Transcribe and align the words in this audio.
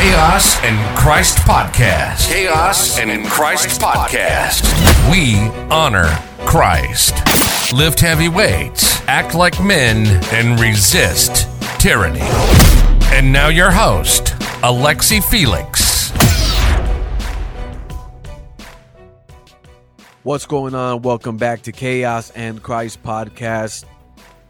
Chaos 0.00 0.58
and 0.64 0.96
Christ 0.98 1.36
Podcast. 1.40 2.32
Chaos 2.32 2.98
and 2.98 3.10
in 3.10 3.26
Christ 3.26 3.78
Podcast. 3.78 4.64
We 5.12 5.36
honor 5.70 6.06
Christ. 6.46 7.12
Lift 7.74 8.00
heavy 8.00 8.30
weights, 8.30 9.06
act 9.06 9.34
like 9.34 9.62
men, 9.62 10.06
and 10.32 10.58
resist 10.58 11.46
tyranny. 11.78 12.22
And 13.12 13.30
now 13.30 13.48
your 13.48 13.70
host, 13.70 14.28
Alexsy 14.62 15.22
Felix. 15.22 16.08
What's 20.22 20.46
going 20.46 20.74
on? 20.74 21.02
Welcome 21.02 21.36
back 21.36 21.60
to 21.64 21.72
Chaos 21.72 22.30
and 22.30 22.62
Christ 22.62 23.02
podcast. 23.02 23.84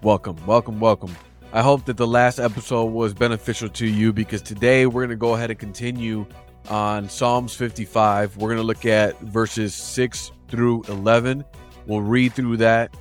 Welcome, 0.01 0.37
welcome, 0.47 0.79
welcome. 0.79 1.17
I 1.53 1.63
hope 1.63 1.85
that 1.87 1.97
the 1.97 2.07
last 2.07 2.39
episode 2.39 2.93
was 2.93 3.13
beneficial 3.13 3.69
to 3.71 3.85
you 3.85 4.13
because 4.13 4.41
today 4.41 4.87
we're 4.87 5.01
going 5.01 5.11
to 5.11 5.17
go 5.17 5.35
ahead 5.35 5.51
and 5.51 5.59
continue 5.59 6.25
on 6.69 7.09
Psalms 7.09 7.57
55. 7.57 8.37
We're 8.37 8.51
going 8.51 8.61
to 8.61 8.63
look 8.63 8.87
at 8.87 9.19
verses 9.21 9.75
6 9.75 10.31
through 10.47 10.85
11. 10.85 11.45
We'll 11.87 12.03
read 12.03 12.35
through 12.35 12.59
that, 12.59 12.97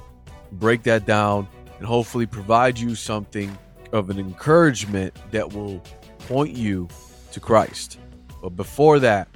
break 0.53 0.81
that 0.83 1.05
down, 1.05 1.47
and 1.77 1.85
hopefully 1.85 2.25
provide 2.25 2.79
you 2.79 2.95
something 2.95 3.55
of 3.91 4.09
an 4.09 4.17
encouragement 4.17 5.15
that 5.29 5.53
will 5.53 5.83
point 6.27 6.55
you 6.55 6.87
to 7.33 7.39
Christ. 7.39 7.99
But 8.41 8.55
before 8.55 8.97
that, 8.97 9.27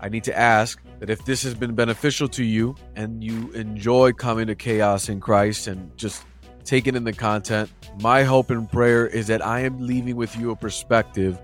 I 0.00 0.10
need 0.10 0.24
to 0.24 0.38
ask 0.38 0.78
that 0.98 1.08
if 1.08 1.24
this 1.24 1.42
has 1.44 1.54
been 1.54 1.74
beneficial 1.74 2.28
to 2.28 2.44
you 2.44 2.76
and 2.94 3.24
you 3.24 3.50
enjoy 3.52 4.12
coming 4.12 4.48
to 4.48 4.54
Chaos 4.54 5.08
in 5.08 5.18
Christ 5.18 5.66
and 5.66 5.96
just 5.96 6.24
taking 6.70 6.94
in 6.94 7.02
the 7.02 7.12
content, 7.12 7.68
my 8.00 8.22
hope 8.22 8.48
and 8.48 8.70
prayer 8.70 9.04
is 9.04 9.26
that 9.26 9.44
I 9.44 9.58
am 9.58 9.84
leaving 9.84 10.14
with 10.14 10.36
you 10.36 10.52
a 10.52 10.56
perspective 10.56 11.36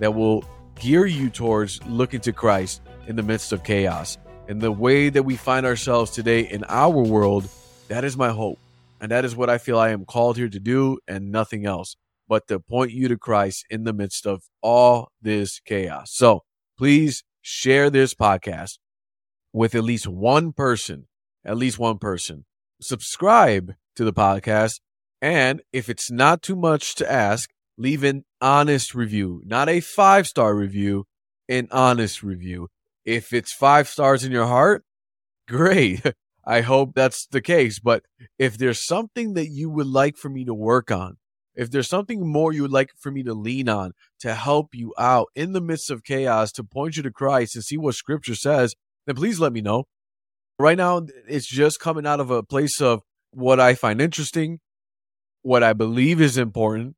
that 0.00 0.14
will 0.14 0.44
gear 0.78 1.06
you 1.06 1.30
towards 1.30 1.82
looking 1.86 2.20
to 2.20 2.30
Christ 2.30 2.82
in 3.06 3.16
the 3.16 3.22
midst 3.22 3.52
of 3.52 3.64
chaos. 3.64 4.18
And 4.48 4.60
the 4.60 4.70
way 4.70 5.08
that 5.08 5.22
we 5.22 5.34
find 5.34 5.64
ourselves 5.64 6.10
today 6.10 6.40
in 6.40 6.62
our 6.64 6.90
world, 6.90 7.48
that 7.88 8.04
is 8.04 8.18
my 8.18 8.28
hope. 8.28 8.58
And 9.00 9.10
that 9.12 9.24
is 9.24 9.34
what 9.34 9.48
I 9.48 9.56
feel 9.56 9.78
I 9.78 9.92
am 9.92 10.04
called 10.04 10.36
here 10.36 10.50
to 10.50 10.60
do 10.60 10.98
and 11.08 11.32
nothing 11.32 11.64
else 11.64 11.96
but 12.28 12.46
to 12.48 12.60
point 12.60 12.90
you 12.90 13.08
to 13.08 13.16
Christ 13.16 13.64
in 13.70 13.84
the 13.84 13.94
midst 13.94 14.26
of 14.26 14.42
all 14.60 15.10
this 15.22 15.58
chaos. 15.58 16.12
So 16.12 16.42
please 16.76 17.24
share 17.40 17.88
this 17.88 18.12
podcast 18.12 18.76
with 19.54 19.74
at 19.74 19.84
least 19.84 20.06
one 20.06 20.52
person, 20.52 21.06
at 21.46 21.56
least 21.56 21.78
one 21.78 21.96
person. 21.96 22.44
Subscribe 22.78 23.72
to 23.96 24.04
the 24.04 24.12
podcast. 24.12 24.80
And 25.20 25.62
if 25.72 25.88
it's 25.88 26.10
not 26.10 26.42
too 26.42 26.56
much 26.56 26.94
to 26.96 27.10
ask, 27.10 27.50
leave 27.76 28.04
an 28.04 28.24
honest 28.40 28.94
review, 28.94 29.42
not 29.44 29.68
a 29.68 29.80
five 29.80 30.26
star 30.26 30.54
review, 30.54 31.04
an 31.48 31.68
honest 31.70 32.22
review. 32.22 32.68
If 33.04 33.32
it's 33.32 33.52
five 33.52 33.88
stars 33.88 34.24
in 34.24 34.32
your 34.32 34.46
heart, 34.46 34.84
great. 35.48 36.02
I 36.46 36.60
hope 36.60 36.92
that's 36.94 37.26
the 37.26 37.40
case. 37.40 37.80
But 37.80 38.04
if 38.38 38.56
there's 38.56 38.84
something 38.84 39.34
that 39.34 39.48
you 39.48 39.68
would 39.68 39.88
like 39.88 40.16
for 40.16 40.28
me 40.28 40.44
to 40.44 40.54
work 40.54 40.90
on, 40.90 41.16
if 41.56 41.70
there's 41.70 41.88
something 41.88 42.26
more 42.30 42.52
you 42.52 42.62
would 42.62 42.72
like 42.72 42.90
for 42.98 43.10
me 43.10 43.22
to 43.24 43.34
lean 43.34 43.68
on 43.68 43.92
to 44.20 44.34
help 44.34 44.74
you 44.74 44.92
out 44.98 45.28
in 45.34 45.52
the 45.52 45.60
midst 45.60 45.90
of 45.90 46.04
chaos, 46.04 46.52
to 46.52 46.62
point 46.62 46.96
you 46.96 47.02
to 47.02 47.10
Christ 47.10 47.56
and 47.56 47.64
see 47.64 47.78
what 47.78 47.94
scripture 47.94 48.34
says, 48.34 48.74
then 49.06 49.16
please 49.16 49.40
let 49.40 49.52
me 49.52 49.62
know. 49.62 49.84
Right 50.58 50.76
now, 50.76 51.06
it's 51.26 51.46
just 51.46 51.80
coming 51.80 52.06
out 52.06 52.20
of 52.20 52.30
a 52.30 52.42
place 52.42 52.80
of 52.80 53.02
what 53.30 53.60
I 53.60 53.74
find 53.74 54.00
interesting, 54.00 54.60
what 55.42 55.62
I 55.62 55.72
believe 55.72 56.20
is 56.20 56.36
important, 56.38 56.96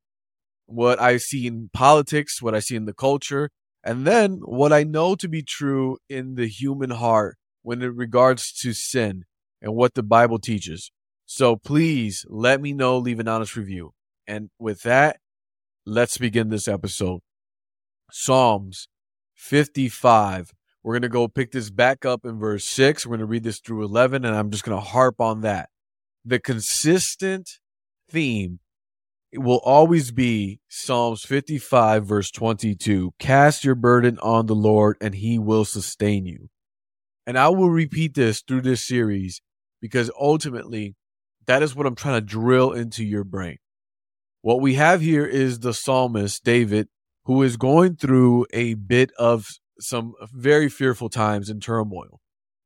what 0.67 1.01
I 1.01 1.17
see 1.17 1.47
in 1.47 1.71
politics, 1.73 2.43
what 2.43 2.55
I 2.55 2.61
see 2.61 2.77
in 2.77 2.85
the 2.85 2.95
culture, 2.95 3.51
and 3.83 4.07
then 4.07 4.41
what 4.45 4.73
I 4.73 4.85
know 4.85 5.15
to 5.17 5.29
be 5.29 5.43
true 5.43 5.99
in 6.09 6.35
the 6.35 6.47
human 6.47 6.91
heart 6.91 7.37
when 7.63 7.83
it 7.83 7.95
regards 7.95 8.53
to 8.61 8.73
sin 8.73 9.25
and 9.61 9.75
what 9.75 9.95
the 9.95 10.03
Bible 10.03 10.39
teaches. 10.39 10.91
So 11.27 11.57
please 11.57 12.25
let 12.29 12.61
me 12.61 12.73
know, 12.73 12.99
leave 12.99 13.21
an 13.21 13.29
honest 13.29 13.57
review. 13.57 13.93
And 14.27 14.51
with 14.59 14.83
that, 14.83 15.19
let's 15.85 16.19
begin 16.19 16.49
this 16.49 16.69
episode. 16.69 17.21
Psalms 18.11 18.89
55. 19.35 20.53
We're 20.83 20.95
going 20.95 21.03
to 21.03 21.09
go 21.09 21.29
pick 21.29 21.53
this 21.53 21.71
back 21.71 22.05
up 22.05 22.25
in 22.25 22.39
verse 22.39 22.65
6. 22.65 23.05
We're 23.05 23.11
going 23.11 23.21
to 23.21 23.27
read 23.27 23.43
this 23.43 23.61
through 23.61 23.85
11, 23.85 24.25
and 24.25 24.35
I'm 24.35 24.51
just 24.51 24.65
going 24.65 24.79
to 24.79 24.85
harp 24.85 25.21
on 25.21 25.43
that. 25.43 25.69
The 26.29 26.39
consistent 26.39 27.49
theme 28.11 28.59
will 29.33 29.63
always 29.65 30.11
be 30.11 30.61
Psalms 30.69 31.23
55, 31.23 32.05
verse 32.05 32.31
22. 32.31 33.13
Cast 33.19 33.65
your 33.65 33.75
burden 33.75 34.19
on 34.19 34.45
the 34.45 34.55
Lord, 34.55 34.99
and 35.01 35.15
he 35.15 35.39
will 35.39 35.65
sustain 35.65 36.27
you. 36.27 36.51
And 37.27 37.39
I 37.39 37.49
will 37.49 37.71
repeat 37.71 38.13
this 38.13 38.43
through 38.43 38.61
this 38.61 38.87
series 38.87 39.41
because 39.81 40.11
ultimately, 40.21 40.97
that 41.47 41.63
is 41.63 41.75
what 41.75 41.87
I'm 41.87 41.95
trying 41.95 42.21
to 42.21 42.27
drill 42.27 42.73
into 42.73 43.07
your 43.07 43.25
brain. 43.25 43.57
What 44.43 44.61
we 44.61 44.75
have 44.75 45.01
here 45.01 45.25
is 45.25 45.61
the 45.61 45.73
psalmist, 45.73 46.45
David, 46.45 46.89
who 47.25 47.43
is 47.43 47.57
going 47.57 47.97
through 47.97 48.45
a 48.53 48.75
bit 48.75 49.13
of 49.19 49.47
some 49.81 50.13
very 50.35 50.69
fearful 50.69 51.09
times 51.09 51.49
and 51.49 51.63
turmoil. 51.63 52.21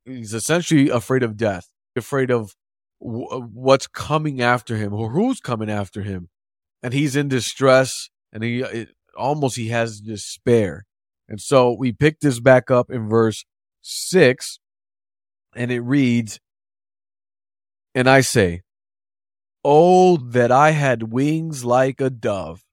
He's 0.05 0.35
essentially 0.35 0.89
afraid 0.89 1.23
of 1.23 1.37
death, 1.37 1.69
afraid 1.95 2.33
of 2.33 2.57
w- 3.03 3.27
uh, 3.27 3.41
what's 3.41 3.87
coming 3.87 4.41
after 4.41 4.77
him 4.77 4.93
or 4.93 5.11
who's 5.11 5.41
coming 5.41 5.71
after 5.71 6.03
him. 6.03 6.29
And 6.83 6.93
he's 6.93 7.17
in 7.17 7.29
distress 7.29 8.11
and 8.33 8.43
he 8.43 8.61
it, 8.63 8.91
almost 9.17 9.57
he 9.57 9.69
has 9.69 10.01
despair. 10.01 10.85
And 11.29 11.41
so 11.41 11.73
we 11.73 11.93
pick 11.93 12.21
this 12.21 12.41
back 12.41 12.71
up 12.71 12.91
in 12.91 13.09
verse 13.09 13.45
6 13.83 14.59
and 15.55 15.71
it 15.71 15.81
reads, 15.81 16.41
And 17.95 18.09
I 18.09 18.21
say, 18.21 18.63
Oh, 19.65 20.17
that 20.17 20.51
I 20.51 20.71
had 20.71 21.13
wings 21.13 21.65
like 21.65 22.01
a 22.01 22.11
dove. 22.11 22.65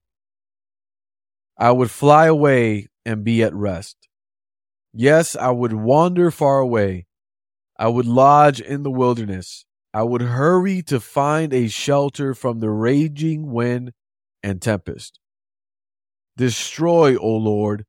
I 1.57 1.71
would 1.71 1.91
fly 1.91 2.25
away 2.25 2.87
and 3.05 3.23
be 3.23 3.43
at 3.43 3.53
rest. 3.53 3.97
Yes, 4.93 5.35
I 5.35 5.51
would 5.51 5.73
wander 5.73 6.31
far 6.31 6.59
away. 6.59 7.05
I 7.77 7.89
would 7.89 8.07
lodge 8.07 8.59
in 8.59 8.83
the 8.83 8.91
wilderness. 8.91 9.65
I 9.93 10.03
would 10.03 10.21
hurry 10.21 10.81
to 10.83 10.99
find 10.99 11.53
a 11.53 11.67
shelter 11.67 12.33
from 12.33 12.59
the 12.59 12.69
raging 12.69 13.51
wind 13.51 13.93
and 14.43 14.61
tempest. 14.61 15.19
Destroy, 16.37 17.17
O 17.17 17.35
Lord, 17.35 17.85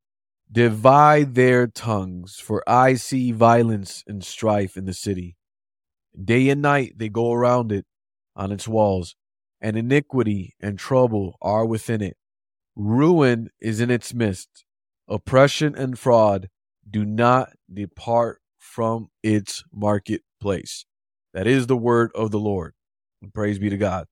divide 0.51 1.35
their 1.35 1.67
tongues, 1.67 2.35
for 2.35 2.63
I 2.67 2.95
see 2.95 3.31
violence 3.31 4.03
and 4.07 4.23
strife 4.23 4.75
in 4.75 4.85
the 4.85 4.93
city. 4.93 5.37
Day 6.21 6.49
and 6.49 6.61
night 6.61 6.97
they 6.97 7.07
go 7.07 7.31
around 7.31 7.71
it 7.71 7.85
on 8.35 8.51
its 8.51 8.67
walls, 8.67 9.15
and 9.61 9.77
iniquity 9.77 10.55
and 10.59 10.79
trouble 10.79 11.37
are 11.41 11.65
within 11.65 12.01
it. 12.01 12.17
Ruin 12.75 13.49
is 13.61 13.79
in 13.79 13.91
its 13.91 14.13
midst. 14.13 14.65
Oppression 15.07 15.75
and 15.75 15.99
fraud 15.99 16.49
do 16.89 17.05
not 17.05 17.49
depart 17.71 18.41
from 18.57 19.09
its 19.21 19.63
marketplace. 19.71 20.85
That 21.33 21.47
is 21.47 21.67
the 21.67 21.77
word 21.77 22.11
of 22.13 22.31
the 22.31 22.39
Lord. 22.39 22.73
Praise 23.33 23.59
be 23.59 23.69
to 23.69 23.77
God. 23.77 24.05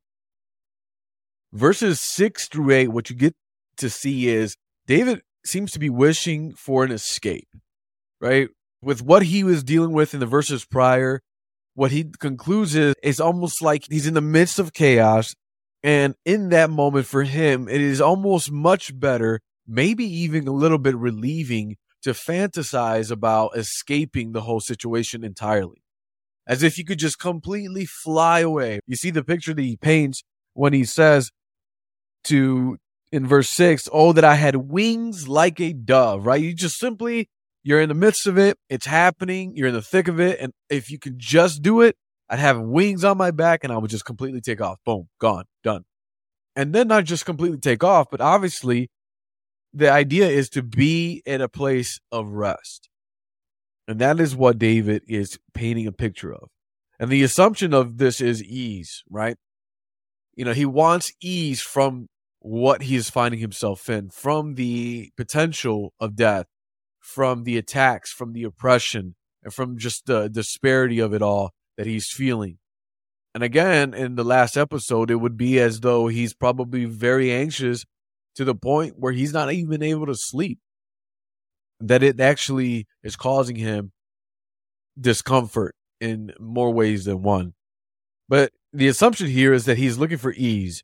Verses 1.52 2.00
6 2.00 2.48
through 2.48 2.72
8, 2.72 2.88
what 2.90 3.10
you 3.10 3.16
get 3.16 3.36
to 3.78 3.90
see 3.90 4.28
is 4.28 4.56
David 4.86 5.22
seems 5.46 5.72
to 5.72 5.80
be 5.80 5.90
wishing 5.90 6.54
for 6.54 6.84
an 6.84 6.92
escape, 6.92 7.48
right? 8.22 8.50
With 8.82 9.02
what 9.02 9.24
he 9.24 9.44
was 9.44 9.64
dealing 9.64 9.92
with 9.92 10.14
in 10.14 10.20
the 10.20 10.26
verses 10.26 10.66
prior, 10.66 11.22
what 11.74 11.92
he 11.92 12.06
concludes 12.20 12.76
is 12.76 12.96
it's 13.04 13.20
almost 13.20 13.62
like 13.62 13.84
he's 13.90 14.08
in 14.08 14.14
the 14.14 14.22
midst 14.22 14.60
of 14.60 14.74
chaos. 14.74 15.34
And 15.82 16.16
in 16.26 16.50
that 16.50 16.70
moment 16.70 17.06
for 17.06 17.24
him, 17.24 17.68
it 17.68 17.82
is 17.82 18.02
almost 18.02 18.52
much 18.52 18.98
better, 18.98 19.40
maybe 19.68 20.06
even 20.06 20.48
a 20.48 20.52
little 20.52 20.78
bit 20.78 20.96
relieving 20.96 21.78
to 22.04 22.12
fantasize 22.12 23.12
about 23.12 23.58
escaping 23.58 24.32
the 24.32 24.42
whole 24.42 24.60
situation 24.60 25.24
entirely 25.24 25.82
as 26.50 26.64
if 26.64 26.78
you 26.78 26.84
could 26.84 27.00
just 27.00 27.20
completely 27.20 27.86
fly 27.86 28.40
away. 28.42 28.80
You 28.88 28.98
see 28.98 29.12
the 29.12 29.24
picture 29.24 29.54
that 29.54 29.62
he 29.62 29.78
paints 29.78 30.24
when 30.54 30.74
he 30.74 30.84
says 30.84 31.32
to 32.26 32.78
in 33.12 33.26
verse 33.26 33.50
6, 33.50 33.88
"Oh 33.94 34.12
that 34.14 34.26
I 34.26 34.36
had 34.36 34.56
wings 34.58 35.30
like 35.30 35.62
a 35.62 35.72
dove," 35.72 36.26
right? 36.26 36.42
You 36.42 36.54
just 36.54 36.78
simply 36.78 37.30
you're 37.64 37.82
in 37.82 37.90
the 37.90 37.96
midst 37.96 38.26
of 38.26 38.38
it, 38.38 38.58
it's 38.70 38.86
happening, 38.86 39.54
you're 39.56 39.68
in 39.68 39.74
the 39.74 39.82
thick 39.82 40.08
of 40.08 40.20
it, 40.20 40.40
and 40.40 40.54
if 40.70 40.90
you 40.90 40.98
could 40.98 41.20
just 41.20 41.62
do 41.62 41.82
it, 41.82 41.96
I'd 42.30 42.40
have 42.40 42.60
wings 42.60 43.04
on 43.04 43.18
my 43.18 43.32
back 43.32 43.64
and 43.64 43.74
I 43.74 43.78
would 43.78 43.92
just 43.92 44.06
completely 44.06 44.42
take 44.42 44.62
off. 44.62 44.80
Boom, 44.86 45.10
gone, 45.20 45.46
done. 45.64 45.84
And 46.56 46.74
then 46.74 46.88
not 46.88 47.06
just 47.06 47.26
completely 47.26 47.58
take 47.58 47.84
off, 47.84 48.08
but 48.10 48.22
obviously 48.22 48.90
the 49.74 49.92
idea 49.92 50.28
is 50.28 50.50
to 50.52 50.64
be 50.64 51.22
in 51.26 51.42
a 51.42 51.50
place 51.50 52.00
of 52.12 52.28
rest. 52.28 52.90
And 53.90 53.98
that 53.98 54.20
is 54.20 54.36
what 54.36 54.60
David 54.60 55.02
is 55.08 55.40
painting 55.56 55.88
a 55.88 55.92
picture 55.92 56.32
of. 56.32 56.50
And 57.00 57.10
the 57.10 57.24
assumption 57.24 57.74
of 57.74 57.98
this 57.98 58.22
is 58.22 58.44
ease, 58.44 59.04
right? 59.10 59.36
You 60.36 60.46
know, 60.46 60.54
he 60.54 60.64
wants 60.64 61.12
ease 61.24 61.60
from 61.60 62.08
what 62.38 62.84
he 62.84 62.96
is 62.96 63.10
finding 63.10 63.40
himself 63.40 63.90
in 63.90 64.12
from 64.12 64.54
the 64.54 65.10
potential 65.18 65.96
of 66.00 66.16
death, 66.16 66.46
from 67.00 67.46
the 67.46 67.58
attacks, 67.58 68.12
from 68.12 68.34
the 68.34 68.44
oppression, 68.44 69.16
and 69.44 69.52
from 69.52 69.76
just 69.80 70.06
the 70.06 70.30
disparity 70.30 71.00
of 71.00 71.12
it 71.12 71.24
all 71.24 71.54
that 71.76 71.88
he's 71.88 72.12
feeling. 72.12 72.60
And 73.34 73.44
again, 73.44 73.96
in 73.96 74.14
the 74.14 74.24
last 74.24 74.56
episode, 74.56 75.10
it 75.10 75.16
would 75.16 75.36
be 75.36 75.60
as 75.60 75.80
though 75.80 76.10
he's 76.10 76.36
probably 76.36 76.86
very 76.86 77.32
anxious 77.32 77.86
to 78.36 78.46
the 78.46 78.54
point 78.54 79.00
where 79.00 79.14
he's 79.14 79.34
not 79.34 79.52
even 79.52 79.82
able 79.82 80.06
to 80.06 80.16
sleep. 80.16 80.60
That 81.80 82.04
it 82.04 82.20
actually 82.20 82.88
is 83.04 83.16
causing 83.16 83.56
him 83.56 83.92
discomfort 85.00 85.76
in 86.02 86.34
more 86.40 86.72
ways 86.72 87.06
than 87.06 87.22
one. 87.22 87.54
But 88.28 88.52
the 88.74 88.88
assumption 88.88 89.28
here 89.28 89.54
is 89.54 89.66
that 89.66 89.78
he's 89.78 89.98
looking 89.98 90.18
for 90.18 90.34
ease 90.34 90.84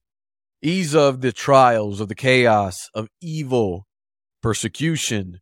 ease 0.65 0.95
of 0.95 1.21
the 1.21 1.31
trials, 1.31 2.01
of 2.01 2.07
the 2.07 2.15
chaos, 2.15 2.89
of 2.95 3.07
evil, 3.21 3.85
persecution. 4.41 5.39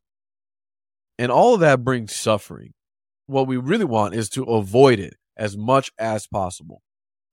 And 1.18 1.32
all 1.32 1.54
of 1.54 1.62
that 1.62 1.84
brings 1.84 2.14
suffering. 2.16 2.74
What 3.26 3.48
we 3.48 3.56
really 3.56 3.86
want 3.86 4.16
is 4.16 4.30
to 4.30 4.44
avoid 4.44 5.00
it 5.00 5.16
as 5.38 5.56
much 5.56 5.92
as 5.98 6.28
possible. 6.28 6.82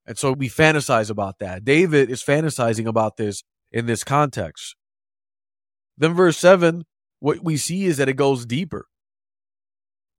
And 0.05 0.17
so 0.17 0.31
we 0.31 0.49
fantasize 0.49 1.09
about 1.09 1.39
that. 1.39 1.65
David 1.65 2.09
is 2.09 2.23
fantasizing 2.23 2.87
about 2.87 3.17
this 3.17 3.43
in 3.71 3.87
this 3.87 4.03
context. 4.03 4.75
Then, 5.97 6.13
verse 6.13 6.37
7, 6.37 6.83
what 7.21 7.43
we 7.43 7.55
see 7.55 7.85
is 7.85 7.97
that 7.97 8.09
it 8.09 8.17
goes 8.17 8.45
deeper. 8.45 8.87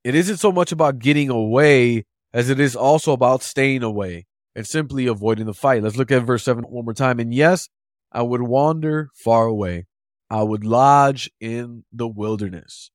It 0.05 0.15
isn't 0.15 0.39
so 0.39 0.51
much 0.51 0.73
about 0.73 1.01
getting 1.01 1.29
away 1.29 2.07
as 2.33 2.49
it 2.49 2.59
is 2.59 2.75
also 2.75 3.13
about 3.13 3.43
staying 3.43 3.83
away 3.83 4.27
and 4.55 4.67
simply 4.67 5.07
avoiding 5.07 5.47
the 5.47 5.53
fight. 5.53 5.83
Let's 5.83 5.97
look 5.97 6.11
at 6.11 6.23
verse 6.23 6.45
7 6.45 6.65
one 6.65 6.85
more 6.85 6.95
time. 6.95 7.19
And 7.19 7.35
yes, 7.35 7.69
I 8.11 8.23
would 8.23 8.43
wander 8.43 9.11
far 9.15 9.47
away, 9.47 9.87
I 10.31 10.43
would 10.43 10.65
lodge 10.65 11.31
in 11.41 11.85
the 11.93 12.09
wilderness. 12.09 12.91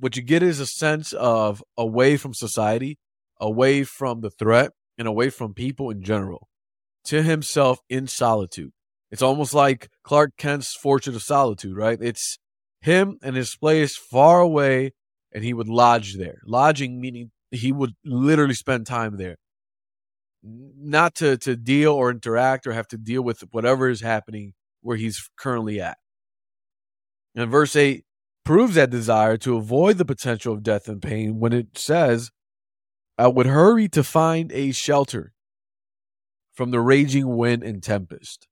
What 0.00 0.16
you 0.16 0.22
get 0.22 0.42
is 0.42 0.58
a 0.58 0.66
sense 0.66 1.12
of 1.12 1.62
away 1.76 2.16
from 2.16 2.34
society, 2.34 2.98
away 3.38 3.84
from 3.84 4.20
the 4.20 4.30
threat, 4.30 4.72
and 4.98 5.06
away 5.06 5.30
from 5.30 5.52
people 5.52 5.90
in 5.90 6.02
general, 6.02 6.48
to 7.04 7.22
himself 7.22 7.80
in 7.88 8.06
solitude. 8.06 8.72
It's 9.10 9.22
almost 9.22 9.54
like 9.54 9.90
Clark 10.02 10.32
Kent's 10.38 10.74
Fortress 10.74 11.14
of 11.14 11.22
Solitude, 11.22 11.76
right? 11.76 11.98
It's 12.00 12.38
him 12.86 13.18
and 13.22 13.36
his 13.36 13.54
place 13.54 13.96
far 13.96 14.40
away, 14.40 14.92
and 15.32 15.44
he 15.44 15.52
would 15.52 15.68
lodge 15.68 16.16
there. 16.16 16.40
Lodging 16.46 17.00
meaning 17.00 17.30
he 17.50 17.72
would 17.72 17.92
literally 18.04 18.54
spend 18.54 18.86
time 18.86 19.18
there 19.18 19.36
not 20.42 21.14
to 21.16 21.36
to 21.38 21.56
deal 21.56 21.92
or 21.92 22.10
interact 22.10 22.66
or 22.66 22.72
have 22.72 22.88
to 22.88 22.96
deal 22.96 23.22
with 23.22 23.42
whatever 23.50 23.88
is 23.88 24.00
happening 24.00 24.54
where 24.80 24.96
he's 24.96 25.28
currently 25.36 25.80
at. 25.80 25.98
And 27.34 27.50
verse 27.50 27.74
8 27.74 28.04
proves 28.44 28.76
that 28.76 28.90
desire 28.90 29.36
to 29.38 29.56
avoid 29.56 29.98
the 29.98 30.04
potential 30.04 30.54
of 30.54 30.62
death 30.62 30.88
and 30.88 31.02
pain 31.02 31.38
when 31.40 31.52
it 31.52 31.76
says, 31.76 32.30
I 33.18 33.28
would 33.28 33.46
hurry 33.46 33.88
to 33.88 34.04
find 34.04 34.52
a 34.52 34.72
shelter 34.72 35.32
from 36.54 36.70
the 36.70 36.80
raging 36.80 37.36
wind 37.36 37.62
and 37.62 37.82
tempest. 37.82 38.46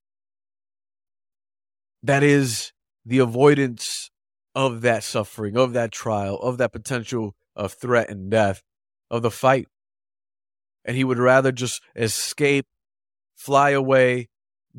That 2.02 2.22
is 2.22 2.72
the 3.06 3.18
avoidance 3.18 4.10
of 4.54 4.82
that 4.82 5.04
suffering, 5.04 5.56
of 5.56 5.72
that 5.72 5.92
trial, 5.92 6.36
of 6.36 6.58
that 6.58 6.72
potential 6.72 7.34
of 7.56 7.72
threat 7.72 8.10
and 8.10 8.30
death, 8.30 8.62
of 9.10 9.22
the 9.22 9.30
fight 9.30 9.66
and 10.84 10.96
he 10.96 11.04
would 11.04 11.18
rather 11.18 11.50
just 11.50 11.82
escape, 11.96 12.66
fly 13.34 13.70
away, 13.70 14.28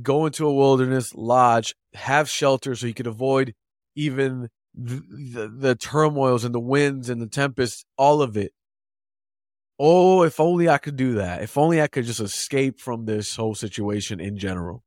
go 0.02 0.26
into 0.26 0.46
a 0.48 0.54
wilderness 0.54 1.14
lodge, 1.16 1.76
have 1.94 2.30
shelter 2.30 2.76
so 2.76 2.88
he 2.88 2.94
could 2.94 3.08
avoid 3.08 3.54
even 3.96 4.50
the, 4.74 5.02
the, 5.34 5.48
the 5.48 5.76
turmoils 5.76 6.44
and 6.44 6.54
the 6.54 6.60
winds 6.60 7.10
and 7.10 7.22
the 7.22 7.28
tempests, 7.28 7.86
all 7.98 8.22
of 8.22 8.38
it. 8.38 8.52
Oh, 9.80 10.24
if 10.24 10.40
only 10.40 10.70
I 10.70 10.78
could 10.78 10.96
do 10.96 11.16
that. 11.16 11.42
If 11.42 11.58
only 11.58 11.82
I 11.82 11.88
could 11.88 12.06
just 12.06 12.22
escape 12.22 12.80
from 12.80 13.06
this 13.06 13.36
whole 13.36 13.56
situation 13.56 14.22
in 14.22 14.38
general. 14.38 14.85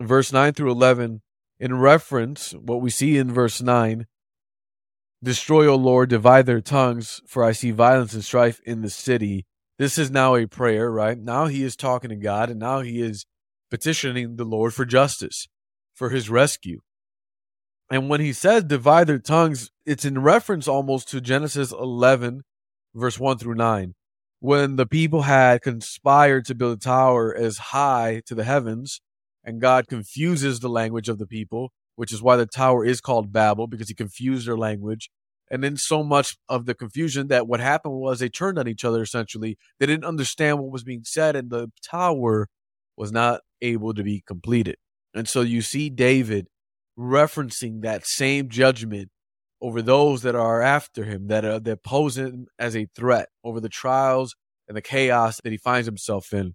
Verse 0.00 0.32
9 0.32 0.52
through 0.52 0.70
11, 0.70 1.22
in 1.58 1.78
reference, 1.78 2.52
what 2.52 2.82
we 2.82 2.90
see 2.90 3.16
in 3.16 3.32
verse 3.32 3.62
9 3.62 4.06
Destroy, 5.22 5.66
O 5.66 5.74
Lord, 5.76 6.10
divide 6.10 6.44
their 6.44 6.60
tongues, 6.60 7.22
for 7.26 7.42
I 7.42 7.52
see 7.52 7.70
violence 7.70 8.12
and 8.12 8.22
strife 8.22 8.60
in 8.66 8.82
the 8.82 8.90
city. 8.90 9.46
This 9.78 9.96
is 9.96 10.10
now 10.10 10.34
a 10.34 10.46
prayer, 10.46 10.90
right? 10.90 11.18
Now 11.18 11.46
he 11.46 11.62
is 11.62 11.74
talking 11.74 12.10
to 12.10 12.16
God, 12.16 12.50
and 12.50 12.60
now 12.60 12.80
he 12.80 13.00
is 13.00 13.24
petitioning 13.70 14.36
the 14.36 14.44
Lord 14.44 14.74
for 14.74 14.84
justice, 14.84 15.48
for 15.94 16.10
his 16.10 16.28
rescue. 16.28 16.80
And 17.90 18.08
when 18.08 18.20
he 18.20 18.32
says 18.32 18.64
divide 18.64 19.06
their 19.06 19.18
tongues, 19.18 19.70
it's 19.86 20.04
in 20.04 20.22
reference 20.22 20.68
almost 20.68 21.08
to 21.08 21.20
Genesis 21.20 21.72
11, 21.72 22.42
verse 22.94 23.18
1 23.18 23.38
through 23.38 23.54
9, 23.54 23.94
when 24.40 24.76
the 24.76 24.86
people 24.86 25.22
had 25.22 25.62
conspired 25.62 26.44
to 26.44 26.54
build 26.54 26.76
a 26.76 26.80
tower 26.80 27.34
as 27.34 27.58
high 27.58 28.22
to 28.26 28.34
the 28.34 28.44
heavens, 28.44 29.00
and 29.46 29.60
God 29.60 29.86
confuses 29.88 30.60
the 30.60 30.68
language 30.68 31.08
of 31.08 31.18
the 31.18 31.26
people 31.26 31.72
which 31.96 32.12
is 32.12 32.22
why 32.22 32.36
the 32.36 32.46
tower 32.46 32.84
is 32.84 33.00
called 33.00 33.32
Babel 33.32 33.66
because 33.66 33.88
he 33.88 33.94
confused 33.94 34.46
their 34.46 34.56
language. 34.56 35.10
And 35.50 35.64
then 35.64 35.76
so 35.76 36.02
much 36.02 36.36
of 36.48 36.66
the 36.66 36.74
confusion 36.74 37.28
that 37.28 37.48
what 37.48 37.60
happened 37.60 37.94
was 37.94 38.18
they 38.18 38.28
turned 38.28 38.58
on 38.58 38.68
each 38.68 38.84
other 38.84 39.02
essentially. 39.02 39.56
They 39.80 39.86
didn't 39.86 40.04
understand 40.04 40.58
what 40.58 40.70
was 40.70 40.84
being 40.84 41.02
said, 41.04 41.36
and 41.36 41.50
the 41.50 41.70
tower 41.88 42.48
was 42.96 43.12
not 43.12 43.40
able 43.62 43.94
to 43.94 44.02
be 44.02 44.22
completed. 44.26 44.76
And 45.14 45.28
so 45.28 45.40
you 45.40 45.62
see 45.62 45.88
David 45.88 46.48
referencing 46.98 47.82
that 47.82 48.06
same 48.06 48.48
judgment 48.48 49.08
over 49.62 49.80
those 49.80 50.22
that 50.22 50.34
are 50.34 50.62
after 50.62 51.04
him, 51.04 51.28
that 51.28 51.44
are 51.44 51.60
that 51.60 51.84
pose 51.84 52.18
him 52.18 52.46
as 52.58 52.76
a 52.76 52.88
threat 52.94 53.28
over 53.44 53.60
the 53.60 53.68
trials 53.68 54.34
and 54.68 54.76
the 54.76 54.82
chaos 54.82 55.40
that 55.42 55.52
he 55.52 55.58
finds 55.58 55.86
himself 55.86 56.32
in. 56.32 56.54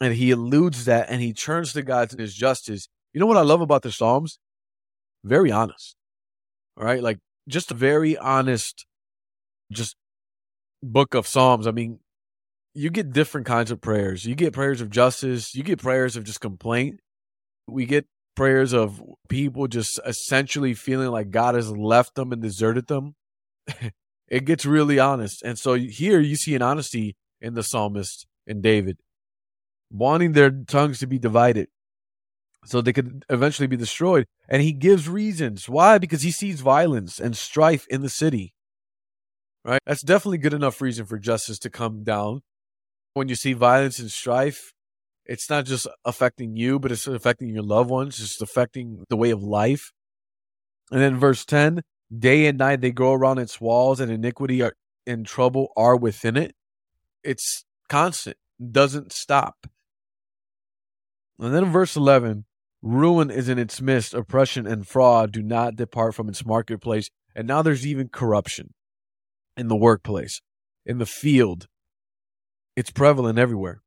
And 0.00 0.14
he 0.14 0.30
eludes 0.30 0.86
that 0.86 1.10
and 1.10 1.20
he 1.20 1.32
turns 1.32 1.72
to 1.74 1.82
God 1.82 2.10
and 2.12 2.20
his 2.20 2.34
justice. 2.34 2.88
You 3.12 3.20
know 3.20 3.26
what 3.26 3.36
I 3.36 3.42
love 3.42 3.60
about 3.60 3.82
the 3.82 3.92
Psalms? 3.92 4.38
very 5.24 5.50
honest. 5.50 5.96
All 6.76 6.84
right. 6.84 7.02
Like 7.02 7.18
just 7.48 7.70
a 7.70 7.74
very 7.74 8.16
honest, 8.16 8.86
just 9.72 9.96
book 10.82 11.14
of 11.14 11.26
Psalms. 11.26 11.66
I 11.66 11.72
mean, 11.72 12.00
you 12.74 12.90
get 12.90 13.12
different 13.12 13.46
kinds 13.46 13.70
of 13.70 13.80
prayers. 13.80 14.24
You 14.24 14.34
get 14.34 14.52
prayers 14.52 14.80
of 14.80 14.90
justice. 14.90 15.54
You 15.54 15.62
get 15.62 15.80
prayers 15.80 16.16
of 16.16 16.24
just 16.24 16.40
complaint. 16.40 17.00
We 17.66 17.86
get 17.86 18.06
prayers 18.36 18.72
of 18.72 19.02
people 19.28 19.66
just 19.66 20.00
essentially 20.06 20.74
feeling 20.74 21.10
like 21.10 21.30
God 21.30 21.54
has 21.54 21.70
left 21.70 22.14
them 22.14 22.32
and 22.32 22.40
deserted 22.40 22.86
them. 22.86 23.14
it 24.28 24.44
gets 24.44 24.64
really 24.64 24.98
honest. 24.98 25.42
And 25.42 25.58
so 25.58 25.74
here 25.74 26.20
you 26.20 26.36
see 26.36 26.54
an 26.54 26.62
honesty 26.62 27.16
in 27.40 27.54
the 27.54 27.62
psalmist 27.62 28.26
and 28.46 28.62
David, 28.62 28.98
wanting 29.90 30.32
their 30.32 30.50
tongues 30.50 30.98
to 31.00 31.06
be 31.06 31.18
divided, 31.18 31.68
so 32.64 32.80
they 32.80 32.92
could 32.92 33.24
eventually 33.28 33.66
be 33.66 33.76
destroyed. 33.76 34.26
And 34.48 34.62
he 34.62 34.72
gives 34.72 35.08
reasons. 35.08 35.68
Why? 35.68 35.98
Because 35.98 36.22
he 36.22 36.30
sees 36.30 36.60
violence 36.60 37.18
and 37.18 37.36
strife 37.36 37.86
in 37.88 38.02
the 38.02 38.08
city. 38.08 38.52
Right? 39.64 39.80
That's 39.86 40.02
definitely 40.02 40.38
good 40.38 40.54
enough 40.54 40.80
reason 40.80 41.06
for 41.06 41.18
justice 41.18 41.58
to 41.60 41.70
come 41.70 42.02
down. 42.02 42.42
When 43.14 43.28
you 43.28 43.34
see 43.34 43.52
violence 43.52 43.98
and 43.98 44.10
strife, 44.10 44.72
it's 45.26 45.50
not 45.50 45.64
just 45.64 45.86
affecting 46.04 46.56
you, 46.56 46.78
but 46.78 46.92
it's 46.92 47.06
affecting 47.06 47.48
your 47.48 47.62
loved 47.62 47.90
ones, 47.90 48.20
it's 48.20 48.40
affecting 48.40 49.04
the 49.08 49.16
way 49.16 49.30
of 49.30 49.42
life. 49.42 49.92
And 50.90 51.00
then 51.00 51.16
verse 51.18 51.44
10 51.44 51.82
day 52.16 52.46
and 52.46 52.58
night 52.58 52.80
they 52.80 52.90
go 52.90 53.12
around 53.12 53.38
its 53.38 53.60
walls, 53.60 54.00
and 54.00 54.10
iniquity 54.10 54.62
are, 54.62 54.74
and 55.06 55.26
trouble 55.26 55.72
are 55.76 55.96
within 55.96 56.36
it. 56.36 56.54
It's 57.22 57.64
constant, 57.88 58.36
doesn't 58.70 59.12
stop. 59.12 59.66
And 61.40 61.54
then 61.54 61.64
in 61.64 61.72
verse 61.72 61.96
11, 61.96 62.44
Ruin 62.82 63.30
is 63.30 63.48
in 63.48 63.58
its 63.58 63.80
midst. 63.80 64.12
Oppression 64.12 64.66
and 64.66 64.86
fraud 64.86 65.32
do 65.32 65.42
not 65.42 65.74
depart 65.74 66.14
from 66.14 66.28
its 66.28 66.44
marketplace. 66.44 67.10
And 67.34 67.48
now 67.48 67.62
there's 67.62 67.86
even 67.86 68.08
corruption 68.08 68.74
in 69.56 69.68
the 69.68 69.76
workplace, 69.76 70.42
in 70.84 70.98
the 70.98 71.06
field. 71.06 71.66
It's 72.76 72.90
prevalent 72.90 73.38
everywhere. 73.38 73.80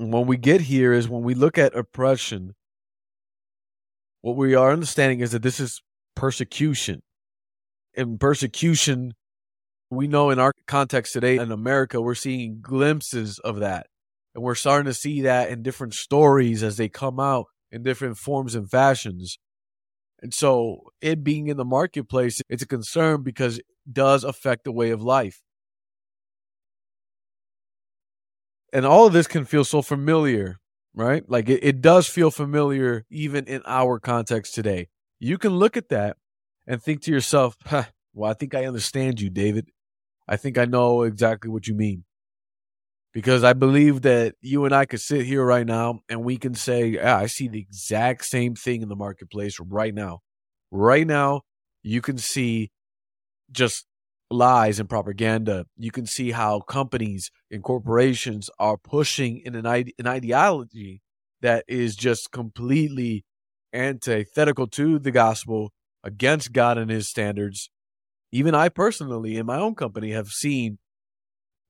And 0.00 0.12
when 0.12 0.26
we 0.26 0.36
get 0.36 0.62
here 0.62 0.92
is 0.92 1.08
when 1.08 1.22
we 1.22 1.34
look 1.34 1.56
at 1.56 1.74
oppression, 1.74 2.54
what 4.22 4.36
we 4.36 4.54
are 4.54 4.72
understanding 4.72 5.20
is 5.20 5.30
that 5.30 5.42
this 5.42 5.60
is 5.60 5.82
persecution. 6.16 7.02
And 7.96 8.18
persecution, 8.18 9.14
we 9.88 10.08
know 10.08 10.30
in 10.30 10.38
our 10.40 10.52
context 10.66 11.12
today 11.12 11.36
in 11.36 11.52
America, 11.52 12.00
we're 12.00 12.14
seeing 12.14 12.58
glimpses 12.60 13.38
of 13.38 13.60
that 13.60 13.86
and 14.36 14.44
we're 14.44 14.54
starting 14.54 14.84
to 14.84 14.92
see 14.94 15.22
that 15.22 15.48
in 15.48 15.62
different 15.62 15.94
stories 15.94 16.62
as 16.62 16.76
they 16.76 16.90
come 16.90 17.18
out 17.18 17.46
in 17.72 17.82
different 17.82 18.18
forms 18.18 18.54
and 18.54 18.70
fashions. 18.70 19.38
And 20.20 20.34
so 20.34 20.90
it 21.00 21.24
being 21.24 21.48
in 21.48 21.56
the 21.56 21.64
marketplace, 21.64 22.42
it's 22.50 22.62
a 22.62 22.66
concern 22.66 23.22
because 23.22 23.58
it 23.60 23.66
does 23.90 24.24
affect 24.24 24.64
the 24.64 24.72
way 24.72 24.90
of 24.90 25.02
life. 25.02 25.40
And 28.74 28.84
all 28.84 29.06
of 29.06 29.14
this 29.14 29.26
can 29.26 29.46
feel 29.46 29.64
so 29.64 29.80
familiar, 29.80 30.58
right? 30.94 31.24
Like 31.28 31.48
it, 31.48 31.64
it 31.64 31.80
does 31.80 32.06
feel 32.06 32.30
familiar 32.30 33.06
even 33.10 33.46
in 33.46 33.62
our 33.64 33.98
context 33.98 34.54
today. 34.54 34.88
You 35.18 35.38
can 35.38 35.52
look 35.56 35.78
at 35.78 35.88
that 35.88 36.18
and 36.66 36.82
think 36.82 37.00
to 37.04 37.10
yourself, 37.10 37.56
huh, 37.64 37.84
well, 38.12 38.30
I 38.30 38.34
think 38.34 38.54
I 38.54 38.66
understand 38.66 39.18
you, 39.20 39.30
David. 39.30 39.70
I 40.28 40.36
think 40.36 40.58
I 40.58 40.66
know 40.66 41.04
exactly 41.04 41.50
what 41.50 41.68
you 41.68 41.74
mean. 41.74 42.05
Because 43.16 43.44
I 43.44 43.54
believe 43.54 44.02
that 44.02 44.34
you 44.42 44.66
and 44.66 44.74
I 44.74 44.84
could 44.84 45.00
sit 45.00 45.24
here 45.24 45.42
right 45.42 45.66
now 45.66 46.00
and 46.06 46.22
we 46.22 46.36
can 46.36 46.54
say, 46.54 46.88
yeah, 46.88 47.16
I 47.16 47.24
see 47.24 47.48
the 47.48 47.58
exact 47.58 48.26
same 48.26 48.54
thing 48.54 48.82
in 48.82 48.90
the 48.90 48.94
marketplace 48.94 49.56
right 49.58 49.94
now. 49.94 50.18
Right 50.70 51.06
now, 51.06 51.40
you 51.82 52.02
can 52.02 52.18
see 52.18 52.72
just 53.50 53.86
lies 54.30 54.78
and 54.78 54.86
propaganda. 54.86 55.64
You 55.78 55.90
can 55.90 56.04
see 56.04 56.32
how 56.32 56.60
companies 56.60 57.30
and 57.50 57.62
corporations 57.62 58.50
are 58.58 58.76
pushing 58.76 59.38
in 59.38 59.54
an, 59.54 59.64
ide- 59.64 59.94
an 59.98 60.06
ideology 60.06 61.00
that 61.40 61.64
is 61.66 61.96
just 61.96 62.30
completely 62.32 63.24
antithetical 63.72 64.66
to 64.66 64.98
the 64.98 65.10
gospel, 65.10 65.72
against 66.04 66.52
God 66.52 66.76
and 66.76 66.90
his 66.90 67.08
standards. 67.08 67.70
Even 68.30 68.54
I 68.54 68.68
personally, 68.68 69.38
in 69.38 69.46
my 69.46 69.56
own 69.56 69.74
company, 69.74 70.10
have 70.10 70.28
seen 70.28 70.76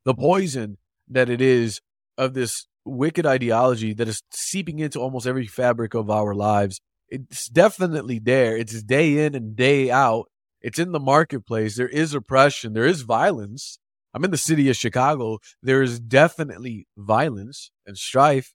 the 0.05 0.13
poison 0.13 0.79
that 1.09 1.31
it 1.31 1.41
is 1.41 1.81
of 2.19 2.35
this 2.35 2.67
wicked 2.85 3.27
ideology 3.27 3.93
that 3.95 4.09
is 4.09 4.23
seeping 4.31 4.79
into 4.79 5.01
almost 5.01 5.27
every 5.27 5.47
fabric 5.47 5.95
of 5.95 6.11
our 6.11 6.35
lives. 6.35 6.81
It's 7.09 7.49
definitely 7.49 8.19
there. 8.19 8.57
It's 8.57 8.83
day 8.83 9.25
in 9.25 9.35
and 9.35 9.57
day 9.57 9.91
out. 9.91 10.27
It's 10.61 10.79
in 10.79 10.93
the 10.93 11.01
marketplace. 11.01 11.77
There 11.77 11.89
is 11.89 12.15
oppression. 12.15 12.73
There 12.73 12.87
is 12.87 13.03
violence. 13.03 13.79
I'm 14.15 14.25
in 14.25 14.31
the 14.31 14.37
city 14.37 14.69
of 14.71 14.77
Chicago. 14.77 15.39
There 15.63 15.83
is 15.83 16.01
definitely 16.01 16.87
violence 16.97 17.71
and 17.87 17.97
strife. 17.97 18.55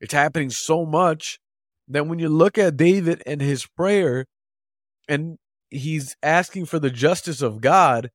It's 0.00 0.12
happening 0.12 0.50
so 0.50 0.84
much 0.84 1.38
that 1.88 2.06
when 2.06 2.18
you 2.18 2.28
look 2.28 2.58
at 2.58 2.76
David 2.76 3.22
and 3.26 3.40
his 3.40 3.66
prayer, 3.66 4.26
and 5.08 5.38
he's 5.70 6.16
asking 6.22 6.66
for 6.66 6.78
the 6.78 6.90
justice 6.90 7.42
of 7.42 7.60
God, 7.60 8.10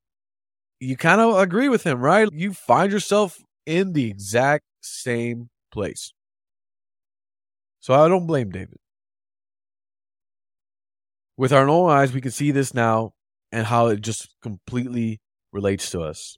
you 0.80 0.98
kind 0.98 1.22
of 1.22 1.38
agree 1.38 1.70
with 1.70 1.84
him, 1.84 2.00
right? 2.02 2.28
You 2.32 2.54
find 2.54 2.92
yourself 2.92 3.38
in 3.66 3.94
the 3.94 4.10
exact 4.10 4.66
same 4.82 5.50
place. 5.72 6.14
So 7.80 7.94
I 7.94 8.08
don't 8.08 8.28
blame 8.28 8.50
David. 8.50 8.78
With 11.38 11.52
our 11.52 11.68
own 11.68 11.90
eyes, 11.90 12.14
we 12.14 12.22
can 12.22 12.32
see 12.32 12.52
this 12.52 12.74
now 12.74 13.14
and 13.52 13.68
how 13.68 13.88
it 13.88 14.02
just 14.02 14.34
completely 14.42 15.20
relates 15.52 15.92
to 15.92 16.02
us. 16.02 16.38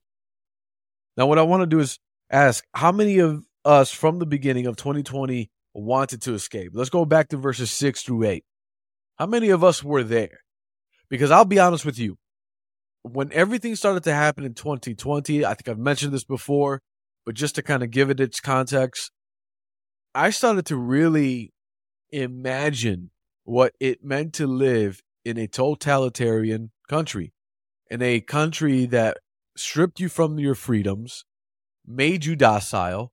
Now, 1.15 1.25
what 1.27 1.39
I 1.39 1.43
want 1.43 1.61
to 1.61 1.67
do 1.67 1.79
is 1.79 1.99
ask 2.29 2.63
how 2.73 2.91
many 2.91 3.19
of 3.19 3.45
us 3.63 3.91
from 3.91 4.19
the 4.19 4.25
beginning 4.25 4.65
of 4.67 4.75
2020 4.75 5.49
wanted 5.73 6.21
to 6.23 6.33
escape? 6.33 6.71
Let's 6.73 6.89
go 6.89 7.05
back 7.05 7.29
to 7.29 7.37
verses 7.37 7.71
6 7.71 8.01
through 8.03 8.23
8. 8.23 8.43
How 9.17 9.25
many 9.25 9.49
of 9.49 9.63
us 9.63 9.83
were 9.83 10.03
there? 10.03 10.39
Because 11.09 11.31
I'll 11.31 11.45
be 11.45 11.59
honest 11.59 11.85
with 11.85 11.97
you, 11.97 12.17
when 13.03 13.31
everything 13.31 13.75
started 13.75 14.03
to 14.03 14.13
happen 14.13 14.43
in 14.43 14.53
2020, 14.53 15.45
I 15.45 15.53
think 15.53 15.69
I've 15.69 15.79
mentioned 15.79 16.13
this 16.13 16.25
before, 16.25 16.81
but 17.27 17.35
just 17.35 17.55
to 17.55 17.61
kind 17.61 17.83
of 17.83 17.91
give 17.91 18.09
it 18.09 18.21
its 18.21 18.39
context, 18.39 19.11
I 20.15 20.29
started 20.29 20.65
to 20.67 20.77
really 20.77 21.51
imagine 22.09 23.11
what 23.43 23.73
it 23.81 24.01
meant 24.01 24.31
to 24.35 24.47
live 24.47 25.01
in 25.25 25.37
a 25.37 25.45
totalitarian 25.45 26.71
country, 26.87 27.33
in 27.91 28.01
a 28.01 28.21
country 28.21 28.85
that 28.85 29.17
stripped 29.57 29.99
you 29.99 30.07
from 30.07 30.39
your 30.39 30.55
freedoms, 30.55 31.25
made 31.85 32.23
you 32.23 32.37
docile, 32.37 33.11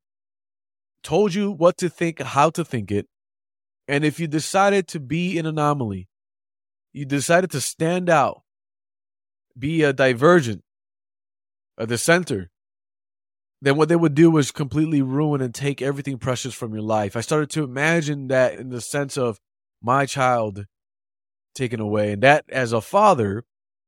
told 1.02 1.34
you 1.34 1.50
what 1.50 1.76
to 1.78 1.88
think, 1.88 2.22
how 2.22 2.50
to 2.50 2.64
think 2.64 2.92
it. 2.92 3.08
And 3.88 4.04
if 4.04 4.20
you 4.20 4.28
decided 4.28 4.86
to 4.88 5.00
be 5.00 5.40
an 5.40 5.46
anomaly, 5.46 6.06
you 6.92 7.04
decided 7.04 7.50
to 7.50 7.60
stand 7.60 8.08
out, 8.08 8.42
be 9.58 9.82
a 9.82 9.92
divergent, 9.92 10.62
uh, 11.76 11.82
a 11.82 11.86
dissenter, 11.88 12.52
then 13.64 13.76
what 13.76 13.88
they 13.88 13.96
would 13.96 14.14
do 14.14 14.30
was 14.30 14.50
completely 14.50 15.00
ruin 15.00 15.40
and 15.40 15.54
take 15.54 15.80
everything 15.80 16.18
precious 16.18 16.52
from 16.52 16.74
your 16.74 16.82
life. 16.82 17.16
I 17.16 17.22
started 17.22 17.48
to 17.50 17.64
imagine 17.64 18.28
that 18.28 18.58
in 18.58 18.68
the 18.68 18.82
sense 18.82 19.16
of 19.16 19.40
my 19.82 20.04
child 20.04 20.66
taken 21.54 21.80
away. 21.80 22.12
And 22.12 22.22
that 22.22 22.44
as 22.50 22.74
a 22.74 22.82
father, 22.82 23.44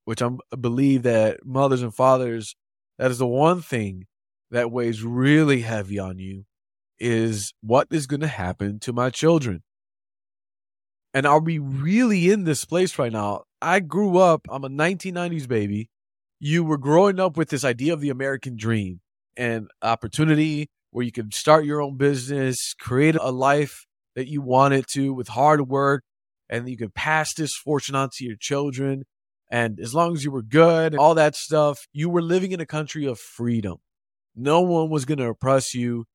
which 0.06 0.22
I 0.22 0.30
believe 0.58 1.02
that 1.02 1.44
mothers 1.44 1.82
and 1.82 1.94
fathers, 1.94 2.56
that 2.96 3.10
is 3.10 3.18
the 3.18 3.26
one 3.26 3.60
thing 3.60 4.06
that 4.50 4.70
weighs 4.70 5.02
really 5.02 5.60
heavy 5.60 5.98
on 5.98 6.18
you 6.18 6.46
is 6.98 7.52
what 7.60 7.88
is 7.90 8.06
going 8.06 8.20
to 8.20 8.28
happen 8.28 8.78
to 8.80 8.94
my 8.94 9.10
children? 9.10 9.62
And 11.12 11.26
are 11.26 11.40
we 11.40 11.58
really 11.58 12.30
in 12.30 12.44
this 12.44 12.64
place 12.64 12.98
right 12.98 13.12
now? 13.12 13.42
I 13.60 13.80
grew 13.80 14.16
up, 14.16 14.46
I'm 14.48 14.64
a 14.64 14.70
1990s 14.70 15.46
baby. 15.46 15.90
You 16.40 16.64
were 16.64 16.78
growing 16.78 17.20
up 17.20 17.36
with 17.36 17.50
this 17.50 17.64
idea 17.64 17.92
of 17.92 18.00
the 18.00 18.10
American 18.10 18.56
dream 18.56 19.00
and 19.36 19.68
opportunity 19.82 20.68
where 20.90 21.04
you 21.04 21.12
can 21.12 21.30
start 21.30 21.64
your 21.64 21.82
own 21.82 21.96
business, 21.96 22.74
create 22.74 23.16
a 23.16 23.30
life 23.30 23.86
that 24.14 24.28
you 24.28 24.40
wanted 24.40 24.86
to 24.88 25.12
with 25.12 25.28
hard 25.28 25.68
work, 25.68 26.02
and 26.48 26.68
you 26.68 26.76
could 26.76 26.94
pass 26.94 27.34
this 27.34 27.54
fortune 27.54 27.94
on 27.94 28.08
to 28.14 28.24
your 28.24 28.36
children. 28.36 29.04
And 29.50 29.78
as 29.78 29.94
long 29.94 30.14
as 30.14 30.24
you 30.24 30.30
were 30.30 30.42
good, 30.42 30.96
all 30.96 31.14
that 31.14 31.36
stuff, 31.36 31.86
you 31.92 32.08
were 32.08 32.22
living 32.22 32.52
in 32.52 32.60
a 32.60 32.66
country 32.66 33.04
of 33.04 33.18
freedom. 33.18 33.76
No 34.34 34.62
one 34.62 34.90
was 34.90 35.04
going 35.04 35.18
to 35.18 35.28
oppress 35.28 35.74
you. 35.74 36.06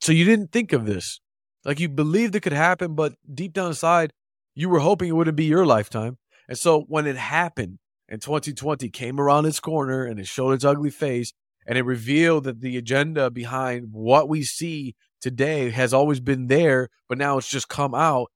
So 0.00 0.12
you 0.12 0.24
didn't 0.24 0.52
think 0.52 0.72
of 0.72 0.84
this. 0.84 1.20
Like 1.64 1.80
you 1.80 1.88
believed 1.88 2.34
it 2.34 2.40
could 2.40 2.52
happen, 2.52 2.94
but 2.94 3.14
deep 3.32 3.54
down 3.54 3.68
inside, 3.68 4.12
you 4.54 4.68
were 4.68 4.80
hoping 4.80 5.08
it 5.08 5.12
wouldn't 5.16 5.36
be 5.36 5.46
your 5.46 5.64
lifetime. 5.64 6.18
And 6.48 6.58
so 6.58 6.82
when 6.88 7.06
it 7.06 7.16
happened 7.16 7.78
and 8.14 8.22
2020 8.22 8.90
came 8.90 9.20
around 9.20 9.44
its 9.44 9.58
corner 9.58 10.04
and 10.04 10.20
it 10.20 10.28
showed 10.28 10.52
its 10.52 10.64
ugly 10.64 10.90
face 10.90 11.32
and 11.66 11.76
it 11.76 11.82
revealed 11.82 12.44
that 12.44 12.60
the 12.60 12.76
agenda 12.76 13.28
behind 13.28 13.88
what 13.90 14.28
we 14.28 14.44
see 14.44 14.94
today 15.20 15.70
has 15.70 15.92
always 15.92 16.20
been 16.20 16.46
there, 16.46 16.90
but 17.08 17.18
now 17.18 17.38
it's 17.38 17.48
just 17.48 17.68
come 17.68 17.92
out, 17.92 18.30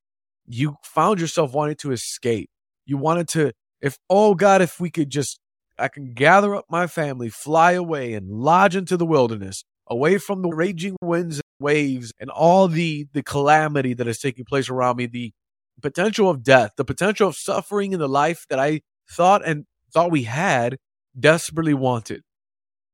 you 0.49 0.75
found 0.83 1.21
yourself 1.21 1.53
wanting 1.53 1.77
to 1.77 1.93
escape. 1.93 2.51
You 2.87 2.97
wanted 2.97 3.29
to, 3.29 3.53
if, 3.81 3.99
oh 4.11 4.35
God, 4.35 4.63
if 4.63 4.81
we 4.81 4.91
could 4.91 5.11
just, 5.11 5.39
I 5.79 5.87
can 5.87 6.13
gather 6.13 6.57
up 6.57 6.65
my 6.69 6.89
family, 6.89 7.29
fly 7.29 7.73
away 7.73 8.15
and 8.15 8.29
lodge 8.29 8.75
into 8.75 8.97
the 8.97 9.07
wilderness, 9.07 9.63
away 9.87 10.19
from 10.19 10.43
the 10.43 10.49
raging 10.49 10.97
winds 11.01 11.37
and 11.37 11.65
waves 11.65 12.13
and 12.19 12.31
all 12.31 12.67
the 12.67 13.07
the 13.13 13.23
calamity 13.23 13.95
that 13.95 14.09
is 14.09 14.19
taking 14.19 14.45
place 14.45 14.69
around 14.69 14.97
me, 14.97 15.07
the 15.07 15.33
potential 15.81 16.29
of 16.29 16.43
death, 16.43 16.73
the 16.77 16.85
potential 16.85 17.29
of 17.29 17.37
suffering 17.37 17.93
in 17.93 18.01
the 18.01 18.09
life 18.09 18.45
that 18.51 18.59
I 18.59 18.81
thought 19.11 19.47
and 19.47 19.65
thought 19.93 20.11
we 20.11 20.25
had, 20.25 20.79
desperately 21.19 21.75
wanted. 21.75 22.23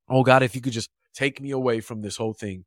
Oh 0.09 0.23
God, 0.23 0.43
if 0.43 0.55
you 0.55 0.61
could 0.61 0.73
just 0.73 0.89
take 1.13 1.41
me 1.41 1.51
away 1.51 1.81
from 1.81 2.01
this 2.01 2.17
whole 2.17 2.33
thing, 2.33 2.65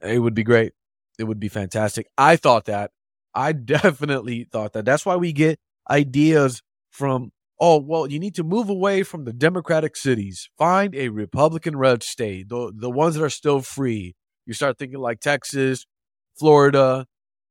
it 0.00 0.18
would 0.18 0.34
be 0.34 0.42
great. 0.44 0.72
It 1.18 1.24
would 1.24 1.40
be 1.40 1.48
fantastic. 1.48 2.06
I 2.18 2.36
thought 2.36 2.66
that. 2.66 2.90
I 3.34 3.52
definitely 3.52 4.46
thought 4.50 4.72
that. 4.74 4.84
That's 4.84 5.06
why 5.06 5.16
we 5.16 5.32
get 5.32 5.58
ideas 5.90 6.62
from, 6.90 7.32
oh, 7.60 7.78
well, 7.78 8.06
you 8.06 8.18
need 8.18 8.34
to 8.36 8.44
move 8.44 8.68
away 8.68 9.02
from 9.02 9.24
the 9.24 9.32
Democratic 9.32 9.96
cities. 9.96 10.48
Find 10.58 10.94
a 10.94 11.08
Republican 11.08 11.76
red 11.76 12.02
state, 12.02 12.48
the, 12.48 12.72
the 12.74 12.90
ones 12.90 13.16
that 13.16 13.24
are 13.24 13.30
still 13.30 13.60
free. 13.60 14.14
You 14.46 14.54
start 14.54 14.78
thinking 14.78 14.98
like 14.98 15.20
Texas, 15.20 15.86
Florida. 16.38 17.06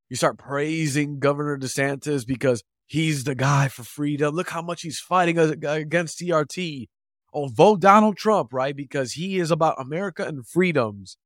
You 0.09 0.15
start 0.15 0.37
praising 0.37 1.19
Governor 1.19 1.57
DeSantis 1.57 2.25
because 2.25 2.63
he's 2.93 3.23
the 3.23 3.35
guy 3.35 3.67
for 3.67 3.83
freedom. 3.83 4.35
Look 4.35 4.49
how 4.49 4.61
much 4.61 4.83
he's 4.83 4.99
fighting 4.99 5.37
against 5.37 6.19
CRT. 6.19 6.87
Oh, 7.33 7.47
vote 7.47 7.79
Donald 7.79 8.17
Trump, 8.17 8.53
right? 8.53 8.75
Because 8.75 9.13
he 9.13 9.39
is 9.39 9.49
about 9.49 9.81
America 9.81 10.25
and 10.25 10.47
freedoms, 10.47 11.17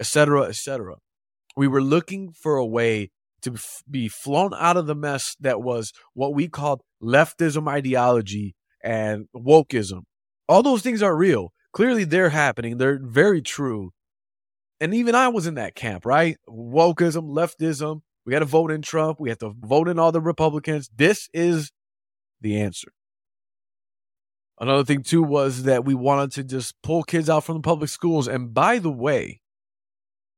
etc., 0.00 0.42
etc. 0.42 0.96
We 1.56 1.68
were 1.68 1.82
looking 1.82 2.32
for 2.32 2.56
a 2.56 2.66
way 2.66 3.10
to 3.42 3.54
be 3.88 4.08
flown 4.08 4.52
out 4.58 4.76
of 4.76 4.86
the 4.86 4.94
mess 4.94 5.36
that 5.40 5.62
was 5.62 5.92
what 6.14 6.34
we 6.34 6.48
called 6.48 6.82
leftism 7.02 7.68
ideology 7.68 8.56
and 8.82 9.26
wokeism. 9.36 10.02
All 10.48 10.62
those 10.62 10.82
things 10.82 11.02
are 11.02 11.16
real. 11.16 11.52
Clearly, 11.72 12.04
they're 12.04 12.30
happening. 12.30 12.78
They're 12.78 13.00
very 13.00 13.40
true 13.40 13.92
and 14.80 14.92
even 14.94 15.14
I 15.14 15.28
was 15.28 15.46
in 15.46 15.54
that 15.54 15.74
camp, 15.74 16.04
right? 16.04 16.36
Wokeism, 16.48 17.30
leftism. 17.30 18.02
We 18.24 18.32
got 18.32 18.40
to 18.40 18.44
vote 18.44 18.70
in 18.70 18.82
Trump. 18.82 19.20
We 19.20 19.28
have 19.28 19.38
to 19.38 19.54
vote 19.60 19.88
in 19.88 19.98
all 19.98 20.12
the 20.12 20.20
Republicans. 20.20 20.90
This 20.94 21.28
is 21.32 21.70
the 22.40 22.60
answer. 22.60 22.92
Another 24.58 24.84
thing, 24.84 25.02
too, 25.02 25.22
was 25.22 25.64
that 25.64 25.84
we 25.84 25.94
wanted 25.94 26.32
to 26.32 26.44
just 26.44 26.80
pull 26.82 27.02
kids 27.02 27.28
out 27.28 27.44
from 27.44 27.56
the 27.56 27.62
public 27.62 27.90
schools. 27.90 28.28
And 28.28 28.54
by 28.54 28.78
the 28.78 28.90
way, 28.90 29.40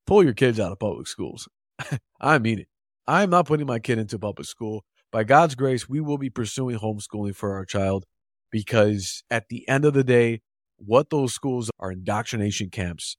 pull 0.07 0.25
your 0.25 0.33
kids 0.33 0.59
out 0.59 0.73
of 0.73 0.79
public 0.79 1.07
schools. 1.07 1.49
I 2.21 2.39
mean 2.39 2.61
it. 2.61 2.69
I'm 3.07 3.31
not 3.31 3.47
putting 3.47 3.67
my 3.67 3.79
kid 3.79 3.99
into 3.99 4.19
public 4.19 4.49
school. 4.49 4.85
By 5.13 5.25
God's 5.25 5.55
grace, 5.55 5.89
we 5.89 6.01
will 6.01 6.19
be 6.19 6.31
pursuing 6.31 6.79
homeschooling 6.79 7.37
for 7.37 7.55
our 7.55 7.65
child 7.65 8.05
because 8.51 9.23
at 9.31 9.49
the 9.49 9.69
end 9.69 9.85
of 9.85 9.95
the 9.95 10.03
day, 10.03 10.41
what 10.77 11.11
those 11.11 11.33
schools 11.33 11.71
are 11.79 11.93
indoctrination 11.93 12.71
camps 12.71 13.17